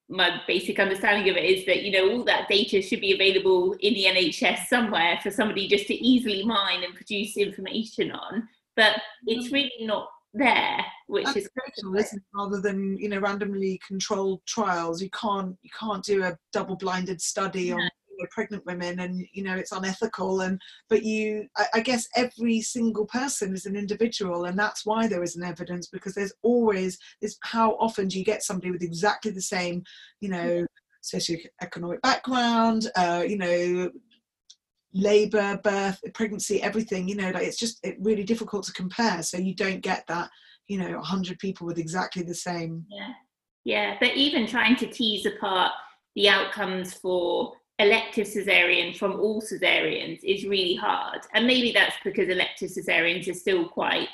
my 0.09 0.41
basic 0.47 0.79
understanding 0.79 1.29
of 1.29 1.37
it 1.37 1.45
is 1.45 1.67
that 1.67 1.83
you 1.83 1.91
know 1.91 2.13
all 2.13 2.25
that 2.25 2.49
data 2.49 2.81
should 2.81 3.01
be 3.01 3.13
available 3.13 3.75
in 3.81 3.93
the 3.93 4.05
NHS 4.05 4.67
somewhere 4.67 5.19
for 5.21 5.33
somebody 5.33 5.67
just 5.67 5.89
to 5.89 5.95
easily 5.95 6.45
mine 6.45 6.85
and 6.85 6.95
produce 6.95 7.37
information 7.37 8.13
on 8.13 8.49
but 8.77 9.01
it's 9.27 9.49
mm. 9.49 9.55
really 9.55 9.73
not 9.81 10.09
there 10.33 10.85
which 11.09 11.25
That's 11.25 11.39
is 11.39 11.49
critical 11.49 11.97
isn't 11.97 12.19
it? 12.19 12.25
rather 12.35 12.61
than 12.61 12.97
you 12.99 13.09
know 13.09 13.19
randomly 13.19 13.81
controlled 13.87 14.43
trials 14.47 15.03
you 15.03 15.11
can't 15.11 15.57
you 15.63 15.71
can't 15.79 16.05
do 16.05 16.23
a 16.23 16.39
double 16.53 16.77
blinded 16.77 17.21
study 17.21 17.73
on 17.73 17.81
you 17.81 18.06
know, 18.19 18.27
pregnant 18.31 18.65
women 18.67 19.01
and 19.01 19.27
you 19.33 19.43
know 19.43 19.55
it's 19.55 19.73
unethical 19.73 20.41
and 20.43 20.61
but 20.89 21.03
you 21.03 21.47
I, 21.57 21.67
I, 21.75 21.81
guess 21.81 22.07
every 22.17 22.61
single 22.61 23.07
person 23.07 23.55
is 23.55 23.67
an 23.67 23.77
individual 23.77 24.45
and 24.45 24.59
that's 24.59 24.85
why 24.87 25.07
there 25.07 25.23
is 25.23 25.37
an 25.37 25.45
evidence 25.45 25.89
because 25.89 26.15
there's 26.15 26.35
always 26.43 26.99
this 27.21 27.37
how 27.43 27.73
often 27.73 28.09
do 28.09 28.19
you 28.19 28.25
get 28.25 28.43
somebody 28.43 28.71
with 28.71 28.83
exactly 28.83 29.31
the 29.31 29.41
same 29.41 29.83
you 30.21 30.29
know 30.29 30.67
socioeconomic 31.03 32.01
background 32.03 32.89
uh, 32.97 33.25
you 33.27 33.39
know 33.39 33.91
labor 34.97 35.61
birth 35.63 36.01
pregnancy 36.15 36.63
everything 36.63 37.07
you 37.07 37.15
know 37.15 37.31
like 37.31 37.43
it's 37.43 37.59
just 37.59 37.79
it 37.85 37.97
really 38.01 38.25
difficult 38.25 38.65
to 38.65 38.73
compare. 38.73 39.23
So 39.23 39.37
you 39.37 39.55
don't 39.55 39.81
get 39.81 40.07
that 40.09 40.31
you 40.69 40.79
know 40.79 40.97
100 40.97 41.39
people 41.39 41.67
with 41.67 41.79
exactly 41.79 42.23
the 42.23 42.35
same. 42.35 42.85
Yeah. 42.89 43.13
Yeah. 43.65 43.97
But 44.01 44.15
even 44.15 44.47
trying 44.47 44.77
to 44.77 44.87
tease 44.87 45.27
apart 45.27 45.73
the 46.15 46.29
outcomes 46.29 46.95
for 46.95 47.53
elective 47.79 48.27
cesarean 48.27 48.97
from 48.97 49.21
all 49.21 49.43
cesareans 49.43 50.21
is 50.23 50.47
really 50.47 50.75
hard. 50.75 51.21
And 51.35 51.47
maybe 51.47 51.73
that's 51.73 51.97
because 52.05 52.29
elective 52.29 52.71
cesareans 52.71 53.29
are 53.29 53.35
still 53.35 53.69
quite 53.69 54.09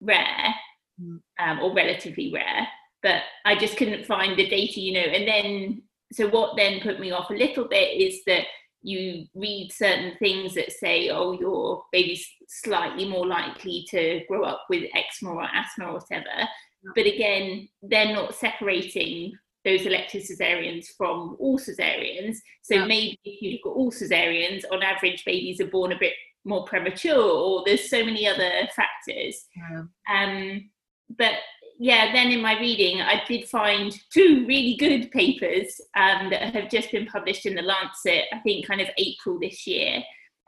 rare 0.00 0.54
mm. 1.00 1.20
um, 1.40 1.60
or 1.60 1.74
relatively 1.74 2.32
rare. 2.32 2.68
But 3.02 3.22
I 3.44 3.56
just 3.56 3.76
couldn't 3.76 4.06
find 4.06 4.36
the 4.36 4.48
data, 4.48 4.80
you 4.80 4.92
know. 4.92 5.00
And 5.00 5.26
then, 5.26 5.82
so 6.12 6.28
what 6.28 6.56
then 6.56 6.80
put 6.80 7.00
me 7.00 7.10
off 7.10 7.30
a 7.30 7.34
little 7.34 7.66
bit 7.68 8.00
is 8.00 8.20
that 8.26 8.44
you 8.82 9.26
read 9.34 9.72
certain 9.72 10.16
things 10.18 10.54
that 10.54 10.72
say, 10.72 11.10
oh, 11.10 11.32
your 11.32 11.82
baby's 11.92 12.28
slightly 12.48 13.08
more 13.08 13.26
likely 13.26 13.84
to 13.90 14.20
grow 14.28 14.44
up 14.44 14.64
with 14.70 14.90
eczema 14.94 15.32
or 15.32 15.44
asthma 15.44 15.86
or 15.86 15.94
whatever. 15.94 16.48
But 16.94 17.06
again, 17.06 17.68
they're 17.82 18.14
not 18.14 18.34
separating 18.34 19.32
those 19.64 19.86
elective 19.86 20.22
cesareans 20.22 20.86
from 20.96 21.36
all 21.38 21.58
cesareans. 21.58 22.36
So 22.62 22.76
yeah. 22.76 22.84
maybe 22.86 23.18
if 23.24 23.42
you 23.42 23.52
look 23.52 23.66
at 23.66 23.76
all 23.76 23.90
cesareans, 23.90 24.62
on 24.70 24.82
average, 24.82 25.24
babies 25.24 25.60
are 25.60 25.66
born 25.66 25.92
a 25.92 25.98
bit 25.98 26.14
more 26.44 26.64
premature, 26.64 27.20
or 27.20 27.62
there's 27.66 27.90
so 27.90 28.04
many 28.04 28.26
other 28.26 28.68
factors. 28.74 29.46
Yeah. 29.56 29.82
Um, 30.08 30.70
but 31.16 31.34
yeah, 31.78 32.12
then 32.12 32.32
in 32.32 32.42
my 32.42 32.58
reading, 32.58 33.00
I 33.00 33.22
did 33.26 33.48
find 33.48 33.96
two 34.12 34.44
really 34.46 34.76
good 34.76 35.10
papers 35.12 35.80
um, 35.96 36.28
that 36.30 36.54
have 36.54 36.68
just 36.70 36.90
been 36.90 37.06
published 37.06 37.46
in 37.46 37.54
the 37.54 37.62
Lancet, 37.62 38.24
I 38.32 38.38
think 38.40 38.66
kind 38.66 38.80
of 38.80 38.88
April 38.98 39.38
this 39.40 39.66
year. 39.66 40.02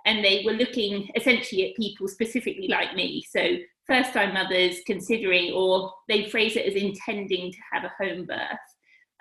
And 0.06 0.24
they 0.24 0.42
were 0.44 0.52
looking 0.52 1.08
essentially 1.14 1.70
at 1.70 1.76
people 1.76 2.08
specifically 2.08 2.68
like 2.68 2.94
me. 2.96 3.24
So, 3.30 3.56
first 3.86 4.12
time 4.12 4.34
mothers 4.34 4.78
considering, 4.86 5.52
or 5.52 5.92
they 6.08 6.28
phrase 6.28 6.56
it 6.56 6.66
as 6.66 6.74
intending 6.74 7.52
to 7.52 7.58
have 7.72 7.84
a 7.84 7.92
home 8.02 8.24
birth. 8.24 8.58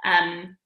Um, 0.05 0.57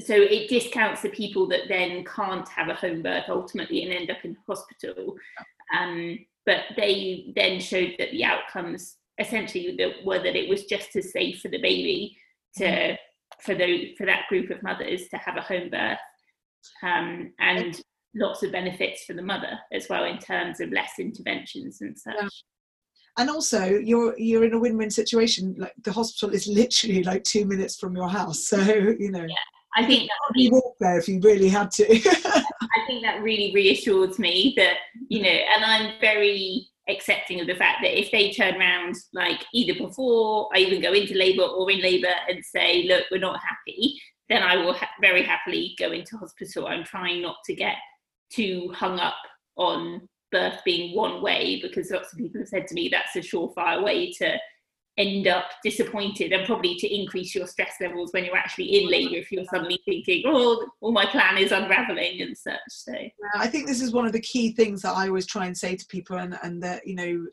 so 0.00 0.14
it 0.14 0.48
discounts 0.48 1.02
the 1.02 1.10
people 1.10 1.46
that 1.48 1.68
then 1.68 2.04
can't 2.04 2.48
have 2.48 2.68
a 2.68 2.74
home 2.74 3.02
birth 3.02 3.24
ultimately 3.28 3.82
and 3.82 3.92
end 3.92 4.10
up 4.10 4.24
in 4.24 4.36
hospital. 4.46 5.16
Um, 5.78 6.18
but 6.46 6.60
they 6.76 7.32
then 7.36 7.60
showed 7.60 7.94
that 7.98 8.10
the 8.10 8.24
outcomes 8.24 8.96
essentially 9.18 9.78
were 10.04 10.18
that 10.18 10.36
it 10.36 10.48
was 10.48 10.64
just 10.64 10.96
as 10.96 11.12
safe 11.12 11.40
for 11.40 11.48
the 11.48 11.60
baby 11.60 12.16
to 12.56 12.64
mm-hmm. 12.64 12.94
for 13.40 13.54
the 13.54 13.94
for 13.96 14.06
that 14.06 14.26
group 14.28 14.50
of 14.50 14.62
mothers 14.62 15.08
to 15.08 15.16
have 15.18 15.36
a 15.36 15.42
home 15.42 15.70
birth 15.70 15.98
um, 16.82 17.32
and 17.38 17.80
lots 18.14 18.42
of 18.42 18.52
benefits 18.52 19.04
for 19.04 19.14
the 19.14 19.22
mother 19.22 19.58
as 19.72 19.86
well 19.88 20.04
in 20.04 20.18
terms 20.18 20.60
of 20.60 20.70
less 20.70 20.92
interventions 20.98 21.80
and 21.80 21.98
such. 21.98 22.44
And 23.18 23.28
also 23.28 23.64
you're 23.66 24.18
you're 24.18 24.44
in 24.44 24.54
a 24.54 24.58
win-win 24.58 24.90
situation 24.90 25.54
like 25.58 25.74
the 25.82 25.92
hospital 25.92 26.34
is 26.34 26.46
literally 26.46 27.02
like 27.02 27.24
two 27.24 27.44
minutes 27.44 27.76
from 27.76 27.94
your 27.94 28.08
house 28.08 28.48
so 28.48 28.58
you 28.58 29.10
know. 29.10 29.20
Yeah, 29.20 29.34
i 29.76 29.86
think 29.86 30.08
that 30.08 30.40
you 30.40 30.50
walk 30.50 30.76
there 30.80 30.98
if 30.98 31.08
you 31.08 31.20
really 31.20 31.48
had 31.48 31.70
to. 31.72 31.84
I 31.94 32.86
think 32.86 33.02
that 33.02 33.22
really 33.22 33.52
reassures 33.54 34.18
me 34.18 34.54
that 34.56 34.76
you 35.08 35.22
know 35.22 35.28
and 35.28 35.64
i'm 35.64 36.00
very 36.00 36.66
accepting 36.88 37.40
of 37.40 37.46
the 37.46 37.54
fact 37.54 37.78
that 37.82 37.98
if 37.98 38.10
they 38.10 38.32
turn 38.32 38.56
around 38.56 38.96
like 39.12 39.44
either 39.52 39.78
before 39.78 40.48
i 40.54 40.58
even 40.58 40.80
go 40.80 40.92
into 40.92 41.14
labor 41.14 41.44
or 41.44 41.70
in 41.70 41.80
labor 41.80 42.14
and 42.28 42.44
say 42.44 42.84
look 42.88 43.04
we're 43.10 43.18
not 43.18 43.38
happy 43.40 43.94
then 44.28 44.42
i 44.42 44.56
will 44.56 44.72
ha- 44.72 44.90
very 45.00 45.22
happily 45.22 45.74
go 45.78 45.92
into 45.92 46.16
hospital. 46.16 46.66
I'm 46.66 46.84
trying 46.84 47.22
not 47.22 47.36
to 47.44 47.54
get 47.54 47.76
too 48.32 48.72
hung 48.74 48.98
up 48.98 49.14
on 49.56 50.08
birth 50.32 50.60
being 50.64 50.96
one 50.96 51.22
way 51.22 51.60
because 51.62 51.90
lots 51.90 52.12
of 52.12 52.18
people 52.18 52.40
have 52.40 52.48
said 52.48 52.66
to 52.66 52.74
me 52.74 52.88
that's 52.88 53.14
a 53.16 53.20
surefire 53.20 53.82
way 53.84 54.10
to 54.12 54.36
end 54.98 55.26
up 55.26 55.44
disappointed 55.64 56.32
and 56.32 56.46
probably 56.46 56.74
to 56.76 56.86
increase 56.86 57.34
your 57.34 57.46
stress 57.46 57.72
levels 57.80 58.12
when 58.12 58.24
you're 58.24 58.36
actually 58.36 58.82
in 58.82 58.90
labor 58.90 59.16
if 59.16 59.32
you're 59.32 59.44
suddenly 59.46 59.80
thinking 59.86 60.22
oh 60.26 60.66
all 60.80 60.92
my 60.92 61.06
plan 61.06 61.38
is 61.38 61.50
unraveling 61.50 62.20
and 62.20 62.36
such 62.36 62.58
so. 62.68 62.92
I 63.34 63.46
think 63.46 63.66
this 63.66 63.80
is 63.80 63.92
one 63.92 64.04
of 64.04 64.12
the 64.12 64.20
key 64.20 64.52
things 64.52 64.82
that 64.82 64.92
i 64.92 65.08
always 65.08 65.26
try 65.26 65.46
and 65.46 65.56
say 65.56 65.76
to 65.76 65.86
people 65.86 66.18
and, 66.18 66.38
and 66.42 66.62
that 66.62 66.86
you 66.86 66.94
know 66.94 67.26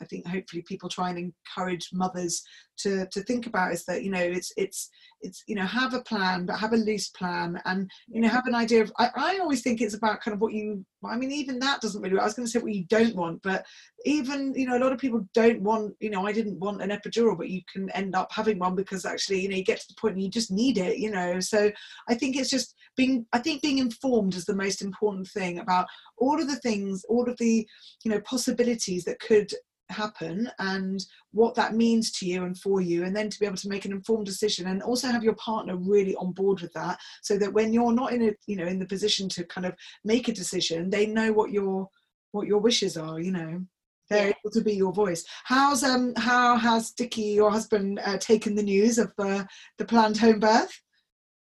I 0.00 0.04
think 0.04 0.26
hopefully 0.26 0.62
people 0.62 0.88
try 0.88 1.10
and 1.10 1.18
encourage 1.18 1.90
mothers 1.92 2.42
to 2.76 3.06
to 3.06 3.22
think 3.22 3.46
about 3.46 3.72
is 3.72 3.84
that 3.84 4.02
you 4.02 4.10
know 4.10 4.20
it's 4.20 4.52
it's 4.56 4.90
it's 5.20 5.44
you 5.46 5.54
know 5.54 5.64
have 5.64 5.94
a 5.94 6.02
plan 6.02 6.44
but 6.44 6.58
have 6.58 6.72
a 6.72 6.76
loose 6.76 7.08
plan 7.08 7.60
and 7.66 7.88
you 8.08 8.20
know 8.20 8.28
have 8.28 8.46
an 8.46 8.54
idea 8.54 8.82
of 8.82 8.92
I, 8.98 9.10
I 9.14 9.38
always 9.38 9.62
think 9.62 9.80
it's 9.80 9.94
about 9.94 10.20
kind 10.20 10.34
of 10.34 10.40
what 10.40 10.52
you 10.52 10.84
I 11.04 11.16
mean 11.16 11.30
even 11.30 11.58
that 11.60 11.80
doesn't 11.80 12.02
really 12.02 12.18
I 12.18 12.24
was 12.24 12.34
going 12.34 12.46
to 12.46 12.50
say 12.50 12.58
what 12.58 12.74
you 12.74 12.84
don't 12.84 13.14
want 13.14 13.42
but 13.42 13.64
even 14.04 14.52
you 14.56 14.66
know 14.66 14.76
a 14.76 14.82
lot 14.82 14.92
of 14.92 14.98
people 14.98 15.26
don't 15.34 15.60
want 15.62 15.94
you 16.00 16.10
know 16.10 16.26
I 16.26 16.32
didn't 16.32 16.58
want 16.58 16.82
an 16.82 16.90
epidural 16.90 17.38
but 17.38 17.50
you 17.50 17.62
can 17.72 17.90
end 17.90 18.16
up 18.16 18.32
having 18.32 18.58
one 18.58 18.74
because 18.74 19.04
actually 19.04 19.40
you 19.40 19.48
know 19.48 19.56
you 19.56 19.64
get 19.64 19.80
to 19.80 19.88
the 19.88 20.00
point 20.00 20.14
and 20.14 20.22
you 20.22 20.30
just 20.30 20.50
need 20.50 20.78
it 20.78 20.98
you 20.98 21.10
know? 21.10 21.40
So 21.40 21.70
I 22.08 22.14
think 22.14 22.36
it's 22.36 22.50
just 22.50 22.74
being 22.96 23.26
I 23.32 23.38
think 23.38 23.62
being 23.62 23.78
informed 23.78 24.34
is 24.34 24.44
the 24.44 24.56
most 24.56 24.82
important 24.82 25.28
thing 25.28 25.58
about 25.58 25.86
all 26.18 26.40
of 26.40 26.48
the 26.48 26.56
things 26.56 27.04
all 27.08 27.28
of 27.28 27.36
the 27.38 27.66
you 28.04 28.10
know 28.10 28.20
possibilities 28.20 29.04
that 29.04 29.20
could 29.20 29.50
happen 29.90 30.50
and 30.58 31.04
what 31.32 31.54
that 31.54 31.74
means 31.74 32.10
to 32.10 32.26
you 32.26 32.44
and 32.44 32.58
for 32.58 32.80
you 32.80 33.04
and 33.04 33.14
then 33.14 33.28
to 33.28 33.38
be 33.38 33.46
able 33.46 33.56
to 33.56 33.68
make 33.68 33.84
an 33.84 33.92
informed 33.92 34.26
decision 34.26 34.66
and 34.66 34.82
also 34.82 35.08
have 35.08 35.22
your 35.22 35.34
partner 35.34 35.76
really 35.76 36.14
on 36.16 36.32
board 36.32 36.60
with 36.60 36.72
that 36.72 36.98
so 37.22 37.36
that 37.36 37.52
when 37.52 37.72
you're 37.72 37.92
not 37.92 38.12
in 38.12 38.28
a 38.28 38.32
you 38.46 38.56
know 38.56 38.66
in 38.66 38.78
the 38.78 38.86
position 38.86 39.28
to 39.28 39.44
kind 39.44 39.66
of 39.66 39.74
make 40.04 40.28
a 40.28 40.32
decision 40.32 40.90
they 40.90 41.06
know 41.06 41.32
what 41.32 41.50
your 41.50 41.88
what 42.32 42.46
your 42.46 42.58
wishes 42.58 42.96
are 42.96 43.20
you 43.20 43.32
know. 43.32 43.62
They're 44.10 44.26
yeah. 44.26 44.34
able 44.44 44.50
to 44.52 44.60
be 44.60 44.74
your 44.74 44.92
voice. 44.92 45.24
How's 45.44 45.82
um 45.82 46.12
how 46.18 46.58
has 46.58 46.90
Dickie 46.90 47.22
your 47.22 47.50
husband 47.50 47.98
uh, 48.04 48.18
taken 48.18 48.54
the 48.54 48.62
news 48.62 48.98
of 48.98 49.10
the 49.16 49.46
the 49.78 49.86
planned 49.86 50.18
home 50.18 50.40
birth? 50.40 50.78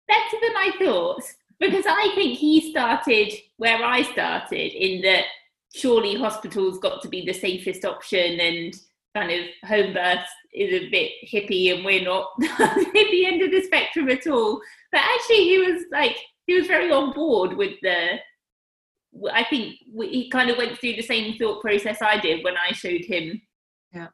Better 0.07 0.37
than 0.39 0.55
I 0.55 0.71
thought 0.77 1.23
because 1.61 1.85
I 1.87 2.11
think 2.15 2.37
he 2.37 2.71
started 2.71 3.33
where 3.57 3.83
I 3.85 4.01
started 4.11 4.73
in 4.73 5.01
that 5.03 5.25
surely 5.73 6.15
hospitals 6.15 6.79
got 6.79 7.01
to 7.01 7.07
be 7.07 7.25
the 7.25 7.33
safest 7.33 7.85
option 7.85 8.39
and 8.39 8.75
kind 9.15 9.31
of 9.31 9.69
home 9.69 9.93
birth 9.93 10.25
is 10.53 10.73
a 10.73 10.89
bit 10.89 11.11
hippie 11.31 11.73
and 11.73 11.85
we're 11.85 12.03
not 12.03 12.27
hippie 12.41 13.25
end 13.25 13.41
of 13.41 13.51
the 13.51 13.61
spectrum 13.63 14.09
at 14.09 14.27
all. 14.27 14.61
But 14.91 15.01
actually 15.01 15.43
he 15.43 15.57
was 15.59 15.83
like 15.91 16.17
he 16.47 16.55
was 16.55 16.67
very 16.67 16.91
on 16.91 17.13
board 17.13 17.55
with 17.55 17.73
the 17.81 18.17
I 19.33 19.43
think 19.49 19.75
he 19.93 20.29
kind 20.29 20.49
of 20.49 20.57
went 20.57 20.77
through 20.79 20.95
the 20.95 21.01
same 21.01 21.37
thought 21.37 21.61
process 21.61 22.01
I 22.01 22.17
did 22.19 22.43
when 22.43 22.55
I 22.55 22.71
showed 22.71 23.03
him 23.03 23.41
yeah. 23.93 24.07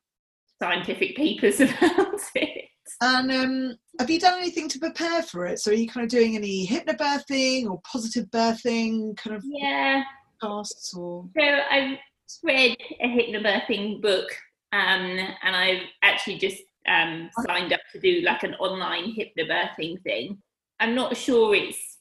scientific 0.62 1.16
papers 1.16 1.60
about 1.60 2.20
it. 2.36 2.66
And 3.02 3.32
um, 3.32 3.76
have 4.00 4.10
you 4.10 4.20
done 4.20 4.40
anything 4.40 4.70
to 4.70 4.80
prepare 4.80 5.22
for 5.22 5.46
it? 5.46 5.60
So 5.60 5.72
are 5.72 5.76
you 5.76 5.88
kind 5.88 6.04
of 6.04 6.10
doing 6.10 6.36
any 6.36 6.66
hypnobirthing 6.66 7.70
or 7.70 7.80
positive 7.84 8.26
birthing 8.32 9.16
kind 9.18 9.36
of? 9.36 9.44
Yeah, 9.46 10.04
podcasts 10.42 10.96
or? 10.96 11.26
So 11.38 11.44
I've 11.44 11.98
read 12.44 12.78
a 13.02 13.08
hypnobirthing 13.08 14.02
book, 14.02 14.30
um, 14.72 15.20
and 15.44 15.56
I've 15.56 15.84
actually 16.04 16.38
just 16.38 16.62
um, 16.88 17.30
signed 17.46 17.74
up 17.74 17.82
to 17.94 18.00
do 18.00 18.22
like 18.22 18.44
an 18.44 18.56
online 18.56 19.16
hypnobirthing 19.16 20.02
thing. 20.04 20.38
I'm 20.80 20.96
not 20.96 21.18
sure 21.18 21.56
it's 21.56 21.98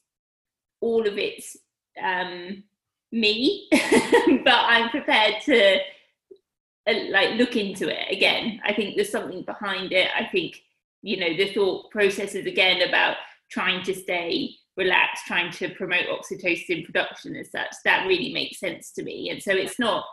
all 0.80 1.06
of 1.06 1.18
it's 1.18 1.56
um, 2.02 2.62
me, 3.12 3.68
but 3.72 4.54
I'm 4.54 4.90
prepared 4.90 5.42
to 5.44 5.78
uh, 6.86 6.94
like 7.10 7.38
look 7.38 7.56
into 7.56 7.88
it 7.88 8.14
again. 8.14 8.60
I 8.64 8.72
think 8.74 8.94
there's 8.94 9.10
something 9.10 9.42
behind 9.42 9.92
it. 9.92 10.08
I 10.16 10.24
think 10.24 10.62
you 11.02 11.16
know 11.18 11.36
the 11.36 11.52
thought 11.52 11.90
processes 11.90 12.46
again 12.46 12.88
about 12.88 13.16
trying 13.50 13.84
to 13.84 13.94
stay 13.94 14.56
relaxed 14.76 15.24
trying 15.26 15.50
to 15.50 15.70
promote 15.70 16.06
oxytocin 16.06 16.84
production 16.84 17.34
as 17.36 17.50
such 17.50 17.74
that 17.84 18.06
really 18.06 18.32
makes 18.32 18.60
sense 18.60 18.92
to 18.92 19.02
me. 19.02 19.30
And 19.30 19.42
so 19.42 19.52
it's 19.52 19.78
not 19.78 20.04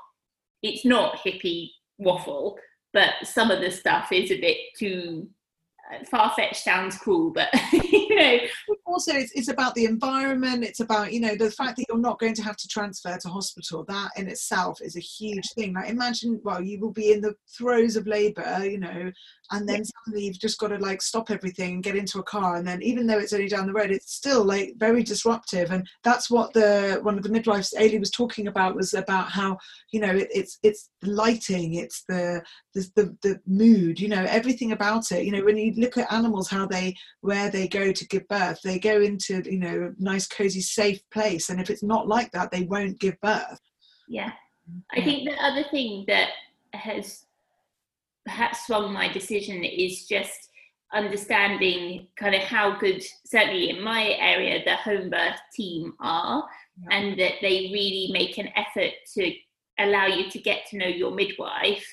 it's 0.61 0.85
not 0.85 1.19
hippie 1.19 1.69
waffle 1.97 2.57
but 2.93 3.13
some 3.23 3.51
of 3.51 3.59
the 3.59 3.71
stuff 3.71 4.11
is 4.11 4.31
a 4.31 4.39
bit 4.39 4.57
too 4.77 5.27
far 6.09 6.31
fetched 6.35 6.63
sounds 6.63 6.97
cruel, 6.97 7.31
but 7.31 7.49
you 7.73 8.15
know. 8.15 8.37
Also, 8.85 9.13
it's, 9.13 9.31
it's 9.33 9.47
about 9.47 9.73
the 9.75 9.85
environment. 9.85 10.63
It's 10.63 10.79
about 10.79 11.13
you 11.13 11.19
know 11.19 11.35
the 11.35 11.51
fact 11.51 11.77
that 11.77 11.85
you're 11.89 11.97
not 11.97 12.19
going 12.19 12.35
to 12.35 12.43
have 12.43 12.57
to 12.57 12.67
transfer 12.67 13.17
to 13.17 13.27
hospital. 13.27 13.83
That 13.87 14.11
in 14.17 14.27
itself 14.27 14.81
is 14.81 14.95
a 14.95 15.01
huge 15.01 15.49
thing. 15.55 15.73
Like 15.73 15.89
imagine, 15.89 16.39
well, 16.43 16.61
you 16.61 16.79
will 16.79 16.91
be 16.91 17.11
in 17.11 17.21
the 17.21 17.35
throes 17.57 17.95
of 17.95 18.07
labour, 18.07 18.65
you 18.65 18.79
know, 18.79 19.11
and 19.51 19.67
then 19.67 19.83
suddenly 19.83 20.25
you've 20.25 20.39
just 20.39 20.59
got 20.59 20.69
to 20.69 20.77
like 20.77 21.01
stop 21.01 21.31
everything 21.31 21.75
and 21.75 21.83
get 21.83 21.95
into 21.95 22.19
a 22.19 22.23
car, 22.23 22.55
and 22.55 22.67
then 22.67 22.81
even 22.81 23.07
though 23.07 23.19
it's 23.19 23.33
only 23.33 23.47
down 23.47 23.67
the 23.67 23.73
road, 23.73 23.91
it's 23.91 24.13
still 24.13 24.43
like 24.43 24.73
very 24.77 25.03
disruptive. 25.03 25.71
And 25.71 25.87
that's 26.03 26.29
what 26.29 26.53
the 26.53 26.99
one 27.03 27.17
of 27.17 27.23
the 27.23 27.29
midwives, 27.29 27.73
Ailey, 27.77 27.99
was 27.99 28.11
talking 28.11 28.47
about 28.47 28.75
was 28.75 28.93
about 28.93 29.29
how 29.29 29.57
you 29.91 29.99
know 29.99 30.11
it, 30.11 30.27
it's 30.31 30.59
it's 30.63 30.89
lighting, 31.01 31.75
it's 31.75 32.03
the 32.07 32.43
the, 32.73 32.91
the 32.95 33.17
the 33.21 33.41
mood, 33.45 33.99
you 33.99 34.07
know, 34.07 34.25
everything 34.27 34.71
about 34.71 35.11
it. 35.11 35.25
You 35.25 35.31
know, 35.31 35.43
when 35.43 35.57
you 35.57 35.73
look 35.75 35.97
at 35.97 36.11
animals, 36.11 36.49
how 36.49 36.65
they 36.65 36.95
where 37.21 37.49
they 37.49 37.67
go 37.67 37.91
to 37.91 38.07
give 38.07 38.27
birth, 38.27 38.59
they 38.63 38.79
go 38.79 39.01
into 39.01 39.41
you 39.45 39.59
know 39.59 39.93
nice, 39.99 40.27
cozy, 40.27 40.61
safe 40.61 41.01
place, 41.11 41.49
and 41.49 41.61
if 41.61 41.69
it's 41.69 41.83
not 41.83 42.07
like 42.07 42.31
that, 42.31 42.51
they 42.51 42.63
won't 42.63 42.99
give 42.99 43.19
birth. 43.21 43.59
Yeah, 44.07 44.31
I 44.91 45.01
think 45.01 45.29
the 45.29 45.35
other 45.43 45.65
thing 45.71 46.05
that 46.07 46.29
has 46.73 47.25
perhaps 48.25 48.65
swung 48.67 48.93
my 48.93 49.11
decision 49.11 49.63
is 49.63 50.07
just 50.07 50.49
understanding 50.93 52.07
kind 52.15 52.35
of 52.35 52.41
how 52.41 52.77
good, 52.79 53.03
certainly 53.25 53.69
in 53.69 53.81
my 53.83 54.15
area, 54.19 54.63
the 54.63 54.75
home 54.75 55.09
birth 55.09 55.39
team 55.53 55.93
are, 55.99 56.47
yeah. 56.81 56.97
and 56.97 57.19
that 57.19 57.33
they 57.41 57.69
really 57.73 58.09
make 58.11 58.37
an 58.37 58.49
effort 58.55 58.93
to 59.13 59.33
allow 59.79 60.05
you 60.05 60.29
to 60.29 60.39
get 60.39 60.65
to 60.67 60.77
know 60.77 60.87
your 60.87 61.11
midwife 61.11 61.85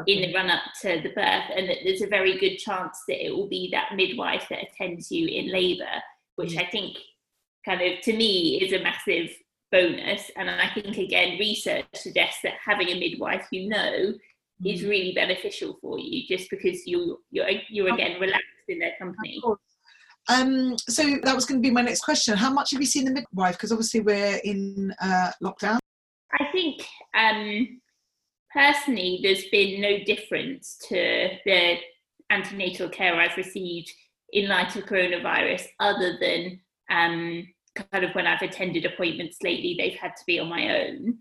okay. 0.00 0.12
in 0.12 0.22
the 0.22 0.34
run 0.34 0.50
up 0.50 0.62
to 0.82 1.00
the 1.02 1.10
birth, 1.10 1.50
and 1.54 1.68
that 1.68 1.78
there's 1.84 2.02
a 2.02 2.08
very 2.08 2.38
good 2.38 2.56
chance 2.56 2.98
that 3.08 3.24
it 3.24 3.34
will 3.34 3.48
be 3.48 3.68
that 3.72 3.94
midwife 3.94 4.46
that 4.50 4.64
attends 4.64 5.10
you 5.10 5.26
in 5.26 5.52
labour, 5.52 6.02
which 6.36 6.56
I 6.56 6.64
think 6.66 6.96
kind 7.64 7.80
of 7.82 8.00
to 8.02 8.16
me 8.16 8.60
is 8.62 8.72
a 8.72 8.82
massive 8.82 9.30
bonus. 9.70 10.30
And 10.36 10.50
I 10.50 10.70
think 10.74 10.96
again, 10.96 11.38
research 11.38 11.86
suggests 11.94 12.40
that 12.42 12.54
having 12.64 12.88
a 12.88 12.98
midwife 12.98 13.46
you 13.50 13.68
know 13.68 13.78
mm. 13.78 14.18
is 14.64 14.84
really 14.84 15.12
beneficial 15.12 15.78
for 15.80 15.98
you, 15.98 16.26
just 16.26 16.50
because 16.50 16.86
you 16.86 17.18
you're 17.30 17.48
you're 17.70 17.92
again 17.92 18.20
relaxed 18.20 18.44
in 18.68 18.78
their 18.78 18.92
company. 18.98 19.40
Um, 20.30 20.76
so 20.78 21.02
that 21.24 21.34
was 21.34 21.46
going 21.46 21.62
to 21.62 21.66
be 21.66 21.72
my 21.72 21.80
next 21.80 22.02
question. 22.02 22.36
How 22.36 22.52
much 22.52 22.72
have 22.72 22.80
you 22.80 22.86
seen 22.86 23.06
the 23.06 23.12
midwife? 23.12 23.54
Because 23.54 23.72
obviously 23.72 24.00
we're 24.00 24.38
in 24.44 24.94
uh, 25.00 25.30
lockdown. 25.42 25.78
I 26.38 26.44
think 26.52 26.82
um, 27.14 27.80
personally, 28.58 29.20
there's 29.22 29.44
been 29.46 29.80
no 29.80 30.02
difference 30.04 30.78
to 30.88 31.30
the 31.44 31.76
antenatal 32.30 32.88
care 32.88 33.14
I've 33.14 33.36
received 33.36 33.90
in 34.32 34.48
light 34.48 34.74
of 34.74 34.84
coronavirus, 34.84 35.66
other 35.78 36.18
than 36.20 36.60
um, 36.90 37.46
kind 37.74 38.04
of 38.04 38.14
when 38.14 38.26
I've 38.26 38.42
attended 38.42 38.84
appointments 38.84 39.38
lately, 39.42 39.76
they've 39.78 39.98
had 39.98 40.16
to 40.16 40.24
be 40.26 40.40
on 40.40 40.48
my 40.48 40.86
own. 40.86 41.18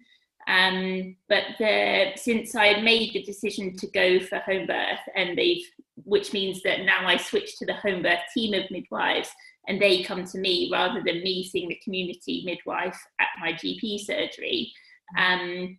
Um, 0.47 1.15
but 1.29 1.43
the, 1.59 2.11
since 2.15 2.55
I 2.55 2.81
made 2.81 3.13
the 3.13 3.23
decision 3.23 3.75
to 3.77 3.87
go 3.87 4.19
for 4.19 4.39
home 4.39 4.65
birth, 4.65 4.99
and 5.15 5.37
they've, 5.37 5.63
which 6.05 6.33
means 6.33 6.63
that 6.63 6.85
now 6.85 7.05
I 7.05 7.17
switch 7.17 7.57
to 7.59 7.65
the 7.65 7.75
home 7.75 8.01
birth 8.01 8.19
team 8.33 8.53
of 8.55 8.71
midwives, 8.71 9.29
and 9.67 9.79
they 9.79 10.03
come 10.03 10.25
to 10.25 10.39
me 10.39 10.69
rather 10.71 11.03
than 11.05 11.21
me 11.21 11.47
seeing 11.47 11.69
the 11.69 11.79
community 11.83 12.43
midwife 12.45 12.99
at 13.19 13.27
my 13.39 13.53
GP 13.53 13.99
surgery. 13.99 14.71
Um, 15.17 15.77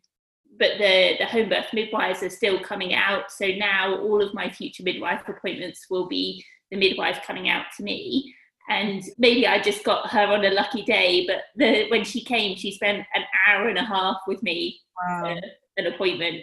but 0.59 0.73
the, 0.79 1.15
the 1.19 1.27
home 1.27 1.49
birth 1.49 1.73
midwives 1.73 2.23
are 2.23 2.31
still 2.31 2.61
coming 2.61 2.95
out. 2.95 3.31
So 3.31 3.47
now 3.47 3.99
all 3.99 4.23
of 4.23 4.35
my 4.35 4.49
future 4.49 4.83
midwife 4.83 5.23
appointments 5.29 5.87
will 5.91 6.09
be 6.09 6.45
the 6.71 6.77
midwife 6.77 7.21
coming 7.27 7.49
out 7.49 7.67
to 7.77 7.83
me. 7.83 8.35
And 8.69 9.03
maybe 9.17 9.47
I 9.47 9.61
just 9.61 9.85
got 9.85 10.11
her 10.11 10.27
on 10.27 10.45
a 10.45 10.51
lucky 10.51 10.83
day, 10.83 11.27
but 11.27 11.45
the, 11.57 11.89
when 11.89 12.05
she 12.05 12.23
came, 12.23 12.57
she 12.57 12.73
spent 12.73 13.07
an 13.15 13.23
hour 13.47 13.69
and 13.69 13.79
a 13.79 13.85
half 13.85 14.19
with 14.27 14.43
me, 14.43 14.81
wow. 15.03 15.37
an 15.79 15.87
appointment. 15.87 16.43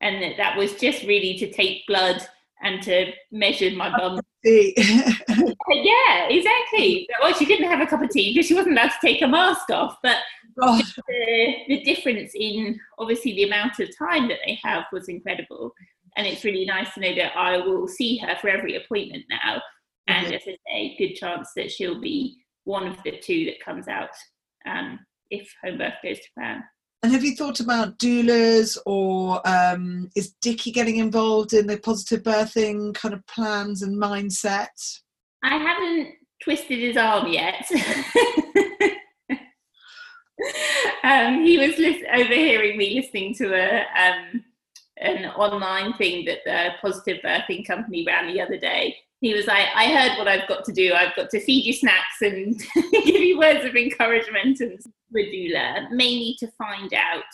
And 0.00 0.36
that 0.38 0.56
was 0.56 0.74
just 0.74 1.04
really 1.04 1.38
to 1.38 1.52
take 1.52 1.86
blood 1.86 2.26
and 2.62 2.82
to 2.82 3.12
measure 3.30 3.70
my 3.76 3.90
bum. 3.96 4.19
yeah, 4.44 6.28
exactly. 6.28 7.08
Well, 7.20 7.34
she 7.34 7.44
didn't 7.44 7.68
have 7.68 7.80
a 7.80 7.86
cup 7.86 8.02
of 8.02 8.10
tea 8.10 8.32
because 8.32 8.46
she 8.46 8.54
wasn't 8.54 8.78
allowed 8.78 8.88
to 8.88 9.06
take 9.06 9.20
her 9.20 9.28
mask 9.28 9.70
off. 9.70 9.96
But 10.02 10.16
oh. 10.62 10.80
the, 11.08 11.54
the 11.68 11.80
difference 11.82 12.32
in 12.34 12.78
obviously 12.98 13.34
the 13.34 13.44
amount 13.44 13.78
of 13.80 13.90
time 13.98 14.28
that 14.28 14.38
they 14.46 14.58
have 14.62 14.84
was 14.92 15.08
incredible. 15.08 15.74
And 16.16 16.26
it's 16.26 16.44
really 16.44 16.64
nice 16.64 16.92
to 16.94 17.00
know 17.00 17.14
that 17.14 17.36
I 17.36 17.58
will 17.58 17.86
see 17.86 18.16
her 18.18 18.36
for 18.40 18.48
every 18.48 18.76
appointment 18.76 19.24
now. 19.28 19.60
And 20.08 20.26
mm-hmm. 20.26 20.34
as 20.34 20.42
I 20.46 20.56
say, 20.66 20.96
good 20.98 21.14
chance 21.14 21.50
that 21.56 21.70
she'll 21.70 22.00
be 22.00 22.38
one 22.64 22.86
of 22.86 22.96
the 23.04 23.18
two 23.18 23.44
that 23.46 23.64
comes 23.64 23.88
out 23.88 24.10
um, 24.66 24.98
if 25.30 25.54
home 25.62 25.78
birth 25.78 25.94
goes 26.02 26.18
to 26.18 26.28
plan. 26.36 26.64
And 27.02 27.12
have 27.12 27.24
you 27.24 27.34
thought 27.34 27.60
about 27.60 27.98
doulas 27.98 28.76
or 28.84 29.40
um, 29.48 30.10
is 30.14 30.34
Dicky 30.42 30.70
getting 30.70 30.98
involved 30.98 31.54
in 31.54 31.66
the 31.66 31.78
positive 31.78 32.22
birthing 32.22 32.94
kind 32.94 33.14
of 33.14 33.26
plans 33.26 33.82
and 33.82 33.96
mindset? 33.96 34.68
I 35.42 35.56
haven't 35.56 36.14
twisted 36.42 36.78
his 36.78 36.98
arm 36.98 37.28
yet. 37.28 37.64
um, 41.02 41.42
he 41.42 41.56
was 41.56 41.78
list- 41.78 42.04
overhearing 42.12 42.76
me 42.76 43.00
listening 43.00 43.34
to 43.36 43.54
a 43.54 43.86
um, 43.98 44.44
an 44.98 45.24
online 45.30 45.94
thing 45.94 46.26
that 46.26 46.40
the 46.44 46.72
positive 46.82 47.22
birthing 47.24 47.66
company 47.66 48.04
ran 48.06 48.30
the 48.30 48.42
other 48.42 48.58
day. 48.58 48.94
He 49.20 49.34
was 49.34 49.46
like, 49.46 49.66
I 49.74 49.86
heard 49.86 50.18
what 50.18 50.28
I've 50.28 50.48
got 50.48 50.64
to 50.64 50.72
do. 50.72 50.94
I've 50.94 51.14
got 51.14 51.28
to 51.30 51.40
feed 51.40 51.66
you 51.66 51.72
snacks 51.74 52.22
and 52.22 52.58
give 52.92 53.20
you 53.20 53.38
words 53.38 53.64
of 53.64 53.76
encouragement 53.76 54.60
and 54.60 54.78
doula, 55.14 55.90
mainly 55.90 56.36
to 56.38 56.48
find 56.56 56.92
out 56.94 57.24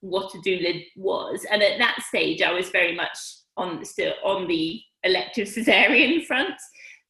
what 0.00 0.34
a 0.34 0.38
doula 0.38 0.84
was. 0.96 1.44
And 1.50 1.62
at 1.62 1.78
that 1.78 2.02
stage, 2.06 2.42
I 2.42 2.52
was 2.52 2.70
very 2.70 2.94
much 2.94 3.18
on 3.56 3.84
still 3.84 4.14
on 4.24 4.46
the 4.46 4.80
elective 5.02 5.48
cesarean 5.48 6.24
front. 6.24 6.54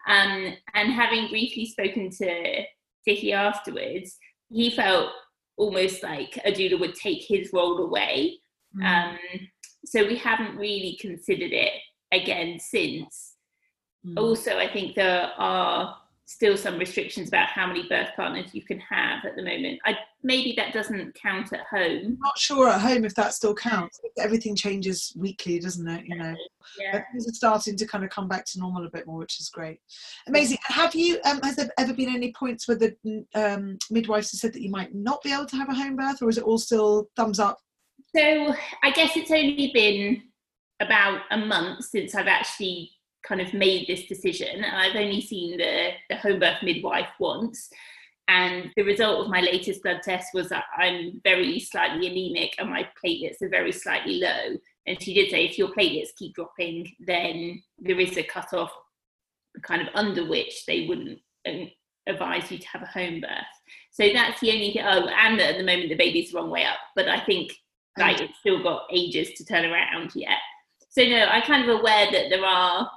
Um, 0.09 0.55
and 0.75 0.93
having 0.93 1.29
briefly 1.29 1.67
spoken 1.67 2.11
to 2.11 2.65
Dicky 3.07 3.33
afterwards, 3.33 4.17
he 4.51 4.71
felt 4.71 5.11
almost 5.57 6.03
like 6.03 6.39
a 6.45 6.53
doula 6.53 6.81
would 6.81 6.95
take 6.95 7.25
his 7.27 7.51
role 7.53 7.79
away. 7.79 8.39
Mm. 8.77 8.85
Um, 8.85 9.19
so 9.85 10.07
we 10.07 10.17
haven't 10.17 10.57
really 10.57 10.97
considered 11.01 11.53
it 11.53 11.73
again 12.13 12.59
since. 12.59 13.35
Mm. 14.07 14.19
Also, 14.19 14.57
I 14.57 14.73
think 14.73 14.95
there 14.95 15.31
are 15.37 15.97
still 16.29 16.59
some 16.59 16.79
restrictions 16.79 17.29
about 17.29 17.49
how 17.49 17.67
many 17.67 17.89
birth 17.89 18.11
partners 18.15 18.51
you 18.53 18.63
can 18.63 18.79
have 18.81 19.25
at 19.25 19.35
the 19.35 19.43
moment. 19.43 19.81
I, 19.87 19.97
maybe 20.23 20.53
that 20.59 20.75
doesn't 20.75 21.15
count 21.15 21.55
at 21.55 21.61
home. 21.61 22.03
I'm 22.05 22.19
not 22.21 22.39
sure 22.39 22.69
at 22.69 22.83
home 22.83 23.07
if 23.07 23.15
that 23.15 23.33
still 23.33 23.55
counts. 23.55 23.99
Everything 24.19 24.55
changes 24.55 25.11
weekly, 25.17 25.59
doesn't 25.59 25.89
it? 25.89 26.05
You 26.07 26.17
know, 26.19 26.35
yeah. 26.79 27.03
things 27.11 27.27
are 27.27 27.33
starting 27.33 27.77
to 27.79 27.87
kind 27.87 28.05
of 28.05 28.11
come 28.11 28.29
back 28.29 28.45
to 28.45 28.59
normal 28.59 28.87
a 28.87 28.91
bit 28.91 29.07
more, 29.07 29.17
which 29.17 29.41
is 29.41 29.49
great. 29.49 29.81
Amazing. 30.27 30.59
Have 30.65 30.95
you? 30.95 31.19
Um, 31.25 31.41
has 31.43 31.57
there 31.57 31.71
ever 31.79 31.95
been 31.95 32.15
any 32.15 32.35
points 32.39 32.69
where 32.69 32.77
the 32.77 33.25
um, 33.35 33.79
midwives 33.91 34.31
have 34.31 34.39
said 34.39 34.53
that 34.53 34.63
you 34.63 34.71
might 34.71 34.95
not 34.95 35.23
be 35.23 35.33
able 35.33 35.47
to 35.47 35.57
have 35.57 35.71
a 35.71 35.75
home 35.75 35.97
birth, 35.97 36.21
or 36.21 36.29
is 36.29 36.37
it 36.37 36.45
all 36.45 36.59
still 36.59 37.09
thumbs 37.17 37.41
up? 37.41 37.57
So 38.15 38.55
I 38.83 38.91
guess 38.91 39.17
it's 39.17 39.31
only 39.31 39.71
been 39.73 40.25
about 40.81 41.23
a 41.31 41.39
month 41.39 41.87
since 41.87 42.15
I've 42.15 42.27
actually 42.27 42.91
kind 43.27 43.41
of 43.41 43.53
made 43.55 43.87
this 43.87 44.07
decision. 44.07 44.63
And 44.65 44.77
I've 44.77 44.97
only 44.97 45.21
seen 45.21 45.59
the, 45.59 45.91
the 46.09 46.17
home 46.17 46.41
birth 46.41 46.63
midwife 46.63 47.11
once. 47.19 47.69
And 48.29 48.71
the 48.77 48.83
result 48.83 49.25
of 49.25 49.31
my 49.31 49.41
latest 49.41 49.83
blood 49.83 50.01
test 50.03 50.29
was 50.35 50.51
that 50.51 50.65
I'm 50.77 51.21
very 51.25 51.59
slightly 51.59 52.07
anemic 52.07 52.55
and 52.59 52.69
my 52.69 52.87
platelets 53.03 53.41
are 53.43 53.49
very 53.49 53.73
slightly 53.73 54.21
low. 54.21 54.57
And 54.87 55.03
she 55.03 55.15
did 55.15 55.31
say 55.31 55.47
if 55.47 55.59
your 55.59 55.69
platelets 55.69 56.15
keep 56.17 56.35
dropping, 56.35 56.93
then 57.01 57.63
there 57.79 57.99
is 57.99 58.17
a 58.17 58.23
cutoff 58.23 58.73
kind 59.63 59.83
of 59.83 59.89
under 59.95 60.29
which 60.29 60.67
they 60.67 60.87
wouldn't 60.87 61.21
um, 61.49 61.71
advise 62.07 62.51
you 62.51 62.59
to 62.59 62.69
have 62.69 62.83
a 62.83 62.87
home 62.87 63.21
birth. 63.21 63.31
So 63.93 64.09
that's 64.13 64.41
the 64.41 64.53
only 64.53 64.73
thing. 64.73 64.85
Oh, 64.85 65.09
and 65.09 65.41
at 65.41 65.57
the 65.57 65.65
moment 65.65 65.89
the 65.89 65.97
baby's 65.97 66.31
the 66.31 66.39
wrong 66.39 66.51
way 66.51 66.65
up, 66.65 66.79
but 66.95 67.09
I 67.09 67.21
think 67.21 67.53
like 67.99 68.21
it's 68.21 68.39
still 68.39 68.63
got 68.63 68.83
ages 68.93 69.33
to 69.35 69.45
turn 69.45 69.65
around 69.65 70.13
yet. 70.15 70.39
So 70.91 71.03
no, 71.03 71.25
I'm 71.25 71.43
kind 71.43 71.69
of 71.69 71.81
aware 71.81 72.11
that 72.11 72.31
there 72.31 72.45
are 72.45 72.91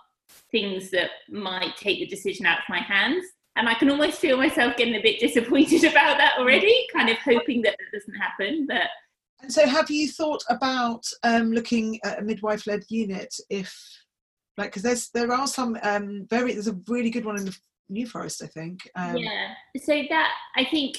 things 0.52 0.92
that 0.92 1.10
might 1.30 1.76
take 1.78 2.00
the 2.00 2.08
decision 2.08 2.46
out 2.46 2.60
of 2.60 2.64
my 2.70 2.80
hands. 2.80 3.26
And 3.56 3.68
I 3.68 3.74
can 3.74 3.90
almost 3.90 4.20
feel 4.20 4.38
myself 4.38 4.78
getting 4.78 4.96
a 4.96 5.02
bit 5.02 5.20
disappointed 5.20 5.84
about 5.92 6.18
that 6.18 6.36
already, 6.40 6.88
kind 6.94 7.10
of 7.10 7.18
hoping 7.18 7.62
that 7.64 7.76
that 7.78 8.00
doesn't 8.00 8.16
happen. 8.16 8.66
But 8.68 8.88
and 9.42 9.52
so, 9.52 9.68
have 9.68 9.90
you 9.90 10.08
thought 10.08 10.44
about 10.50 11.04
um, 11.24 11.52
looking 11.52 12.00
at 12.06 12.20
a 12.20 12.22
midwife-led 12.22 12.84
unit? 12.90 13.34
If 13.50 13.76
like, 14.58 14.70
because 14.70 14.84
there's 14.84 15.10
there 15.10 15.32
are 15.32 15.48
some 15.48 15.78
um, 15.84 16.28
very 16.30 16.54
there's 16.54 16.68
a 16.68 16.80
really 16.88 17.10
good 17.10 17.26
one 17.26 17.38
in 17.38 17.46
the 17.46 17.58
New 17.90 18.08
Forest, 18.08 18.44
I 18.44 18.48
think. 18.48 18.80
Um, 18.96 19.18
yeah. 19.18 19.54
So 19.84 20.02
that 20.10 20.32
I 20.56 20.66
think 20.66 20.98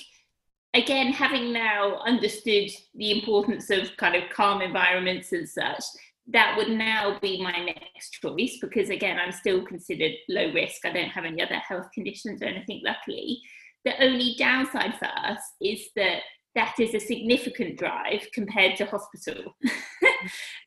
again, 0.74 1.12
having 1.12 1.52
now 1.52 1.98
understood 2.06 2.70
the 2.94 3.10
importance 3.10 3.70
of 3.70 3.96
kind 3.96 4.16
of 4.16 4.28
calm 4.30 4.62
environments 4.62 5.32
and 5.32 5.48
such, 5.48 5.84
that 6.28 6.56
would 6.56 6.70
now 6.70 7.18
be 7.20 7.42
my 7.42 7.64
next 7.64 8.10
choice 8.10 8.58
because 8.60 8.90
again 8.90 9.18
i'm 9.18 9.32
still 9.32 9.64
considered 9.64 10.12
low 10.28 10.52
risk. 10.52 10.84
I 10.84 10.92
don't 10.92 11.08
have 11.08 11.24
any 11.24 11.42
other 11.42 11.56
health 11.56 11.88
conditions 11.92 12.40
or 12.42 12.46
anything 12.46 12.80
luckily. 12.84 13.40
The 13.84 14.00
only 14.02 14.36
downside 14.38 14.96
for 14.98 15.06
us 15.06 15.40
is 15.60 15.88
that 15.96 16.20
that 16.54 16.74
is 16.78 16.94
a 16.94 17.00
significant 17.00 17.78
drive 17.78 18.26
compared 18.32 18.76
to 18.76 18.84
hospital. 18.86 19.56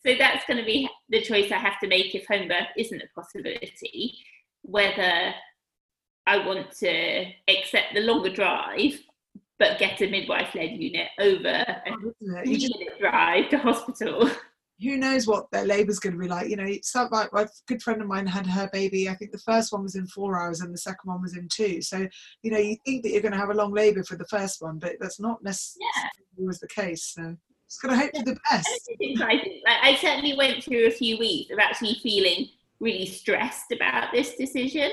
So 0.05 0.13
that's 0.17 0.45
going 0.45 0.57
to 0.59 0.65
be 0.65 0.87
the 1.09 1.21
choice 1.21 1.51
i 1.51 1.57
have 1.57 1.79
to 1.79 1.87
make 1.87 2.13
if 2.13 2.27
home 2.27 2.47
birth 2.47 2.67
isn't 2.77 3.01
a 3.01 3.07
possibility 3.19 4.13
whether 4.61 5.33
i 6.27 6.45
want 6.45 6.71
to 6.71 7.25
accept 7.47 7.93
the 7.93 8.01
longer 8.01 8.29
drive 8.29 8.99
but 9.57 9.79
get 9.79 10.01
a 10.01 10.09
midwife 10.09 10.53
led 10.53 10.71
unit 10.71 11.07
over 11.19 11.47
a 11.47 11.81
Oh, 11.91 12.13
three 12.43 12.69
minute 12.77 12.99
drive 12.99 13.49
to 13.49 13.57
hospital 13.57 14.29
who 14.81 14.97
knows 14.97 15.25
what 15.25 15.49
their 15.51 15.65
labour's 15.65 15.99
going 15.99 16.13
to 16.13 16.19
be 16.19 16.27
like? 16.27 16.49
You 16.49 16.57
know, 16.57 16.65
it's 16.65 16.93
like 16.95 17.29
a 17.33 17.47
good 17.67 17.81
friend 17.81 18.01
of 18.01 18.07
mine 18.07 18.27
had 18.27 18.45
her 18.47 18.69
baby. 18.73 19.07
I 19.07 19.15
think 19.15 19.31
the 19.31 19.37
first 19.39 19.71
one 19.71 19.83
was 19.83 19.95
in 19.95 20.07
four 20.07 20.37
hours 20.37 20.61
and 20.61 20.73
the 20.73 20.77
second 20.77 21.09
one 21.09 21.21
was 21.21 21.37
in 21.37 21.47
two. 21.47 21.81
So, 21.81 22.07
you 22.41 22.51
know, 22.51 22.57
you 22.57 22.75
think 22.85 23.03
that 23.03 23.11
you're 23.11 23.21
going 23.21 23.31
to 23.31 23.37
have 23.37 23.49
a 23.49 23.53
long 23.53 23.73
labour 23.73 24.03
for 24.03 24.17
the 24.17 24.25
first 24.25 24.61
one, 24.61 24.79
but 24.79 24.93
that's 24.99 25.19
not 25.19 25.43
necessarily 25.43 26.09
always 26.37 26.59
the 26.59 26.67
case. 26.67 27.13
So, 27.15 27.35
just 27.69 27.81
got 27.81 27.89
to 27.89 27.97
hope 27.97 28.11
for 28.15 28.23
the 28.23 28.37
best. 28.49 28.91
Exciting. 28.99 29.61
Like, 29.65 29.79
I 29.81 29.95
certainly 29.95 30.35
went 30.35 30.63
through 30.63 30.87
a 30.87 30.91
few 30.91 31.17
weeks 31.17 31.51
of 31.51 31.59
actually 31.59 31.95
feeling 32.03 32.47
really 32.79 33.05
stressed 33.05 33.71
about 33.71 34.11
this 34.11 34.35
decision. 34.35 34.91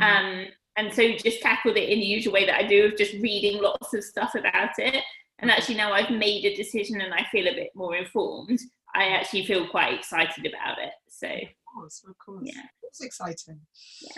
Um, 0.00 0.46
and 0.76 0.92
so 0.92 1.12
just 1.12 1.42
tackled 1.42 1.76
it 1.76 1.88
in 1.88 2.00
the 2.00 2.06
usual 2.06 2.32
way 2.32 2.46
that 2.46 2.56
I 2.56 2.66
do 2.66 2.86
of 2.86 2.96
just 2.96 3.12
reading 3.14 3.60
lots 3.62 3.92
of 3.94 4.04
stuff 4.04 4.34
about 4.34 4.78
it. 4.78 5.02
And 5.38 5.50
actually 5.50 5.74
now 5.74 5.92
I've 5.92 6.10
made 6.10 6.44
a 6.44 6.54
decision 6.54 7.00
and 7.00 7.12
I 7.12 7.26
feel 7.30 7.48
a 7.48 7.54
bit 7.54 7.70
more 7.74 7.96
informed. 7.96 8.60
I 8.94 9.06
actually 9.08 9.46
feel 9.46 9.66
quite 9.68 9.94
excited 9.94 10.46
about 10.46 10.78
it. 10.78 10.92
So 11.08 11.26
Of 11.28 11.48
course, 11.74 12.04
of 12.08 12.16
course. 12.18 12.42
Yeah. 12.44 12.62
It's 12.82 13.02
exciting. 13.02 13.60
Yeah. 14.02 14.12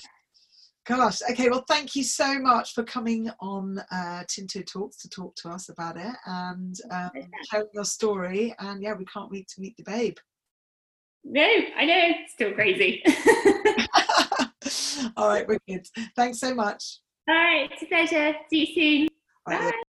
Gosh, 0.87 1.21
okay, 1.31 1.49
well, 1.49 1.65
thank 1.67 1.97
you 1.97 2.05
so 2.05 2.39
much 2.39 2.75
for 2.75 2.85
coming 2.85 3.31
on 3.41 3.79
uh, 3.91 4.23
Tinto 4.29 4.61
Talks 4.63 4.99
to 4.99 5.09
talk 5.09 5.35
to 5.37 5.49
us 5.49 5.71
about 5.71 5.97
it 5.97 6.15
and 6.27 6.77
um, 6.91 7.09
Pleasure. 7.11 7.29
sharing 7.51 7.69
your 7.73 7.85
story. 7.87 8.55
And 8.59 8.83
yeah, 8.83 8.93
we 8.93 9.07
can't 9.07 9.31
wait 9.31 9.49
to 9.55 9.63
meet 9.63 9.75
the 9.79 9.83
babe. 9.85 10.17
no, 11.25 11.43
I 11.77 11.87
know, 11.87 12.09
still 12.29 12.53
crazy. 12.53 13.03
All 15.17 15.29
right, 15.29 15.47
we're 15.49 15.59
good. 15.67 15.87
Thanks 16.17 16.39
so 16.39 16.55
much. 16.55 16.99
All 17.29 17.35
right, 17.35 17.71
it's 17.73 17.83
a 17.83 17.87
pleasure. 17.87 18.35
See 18.51 18.67
you 18.67 18.75
soon. 18.75 19.09
Right, 19.49 19.73
Bye. 19.73 19.83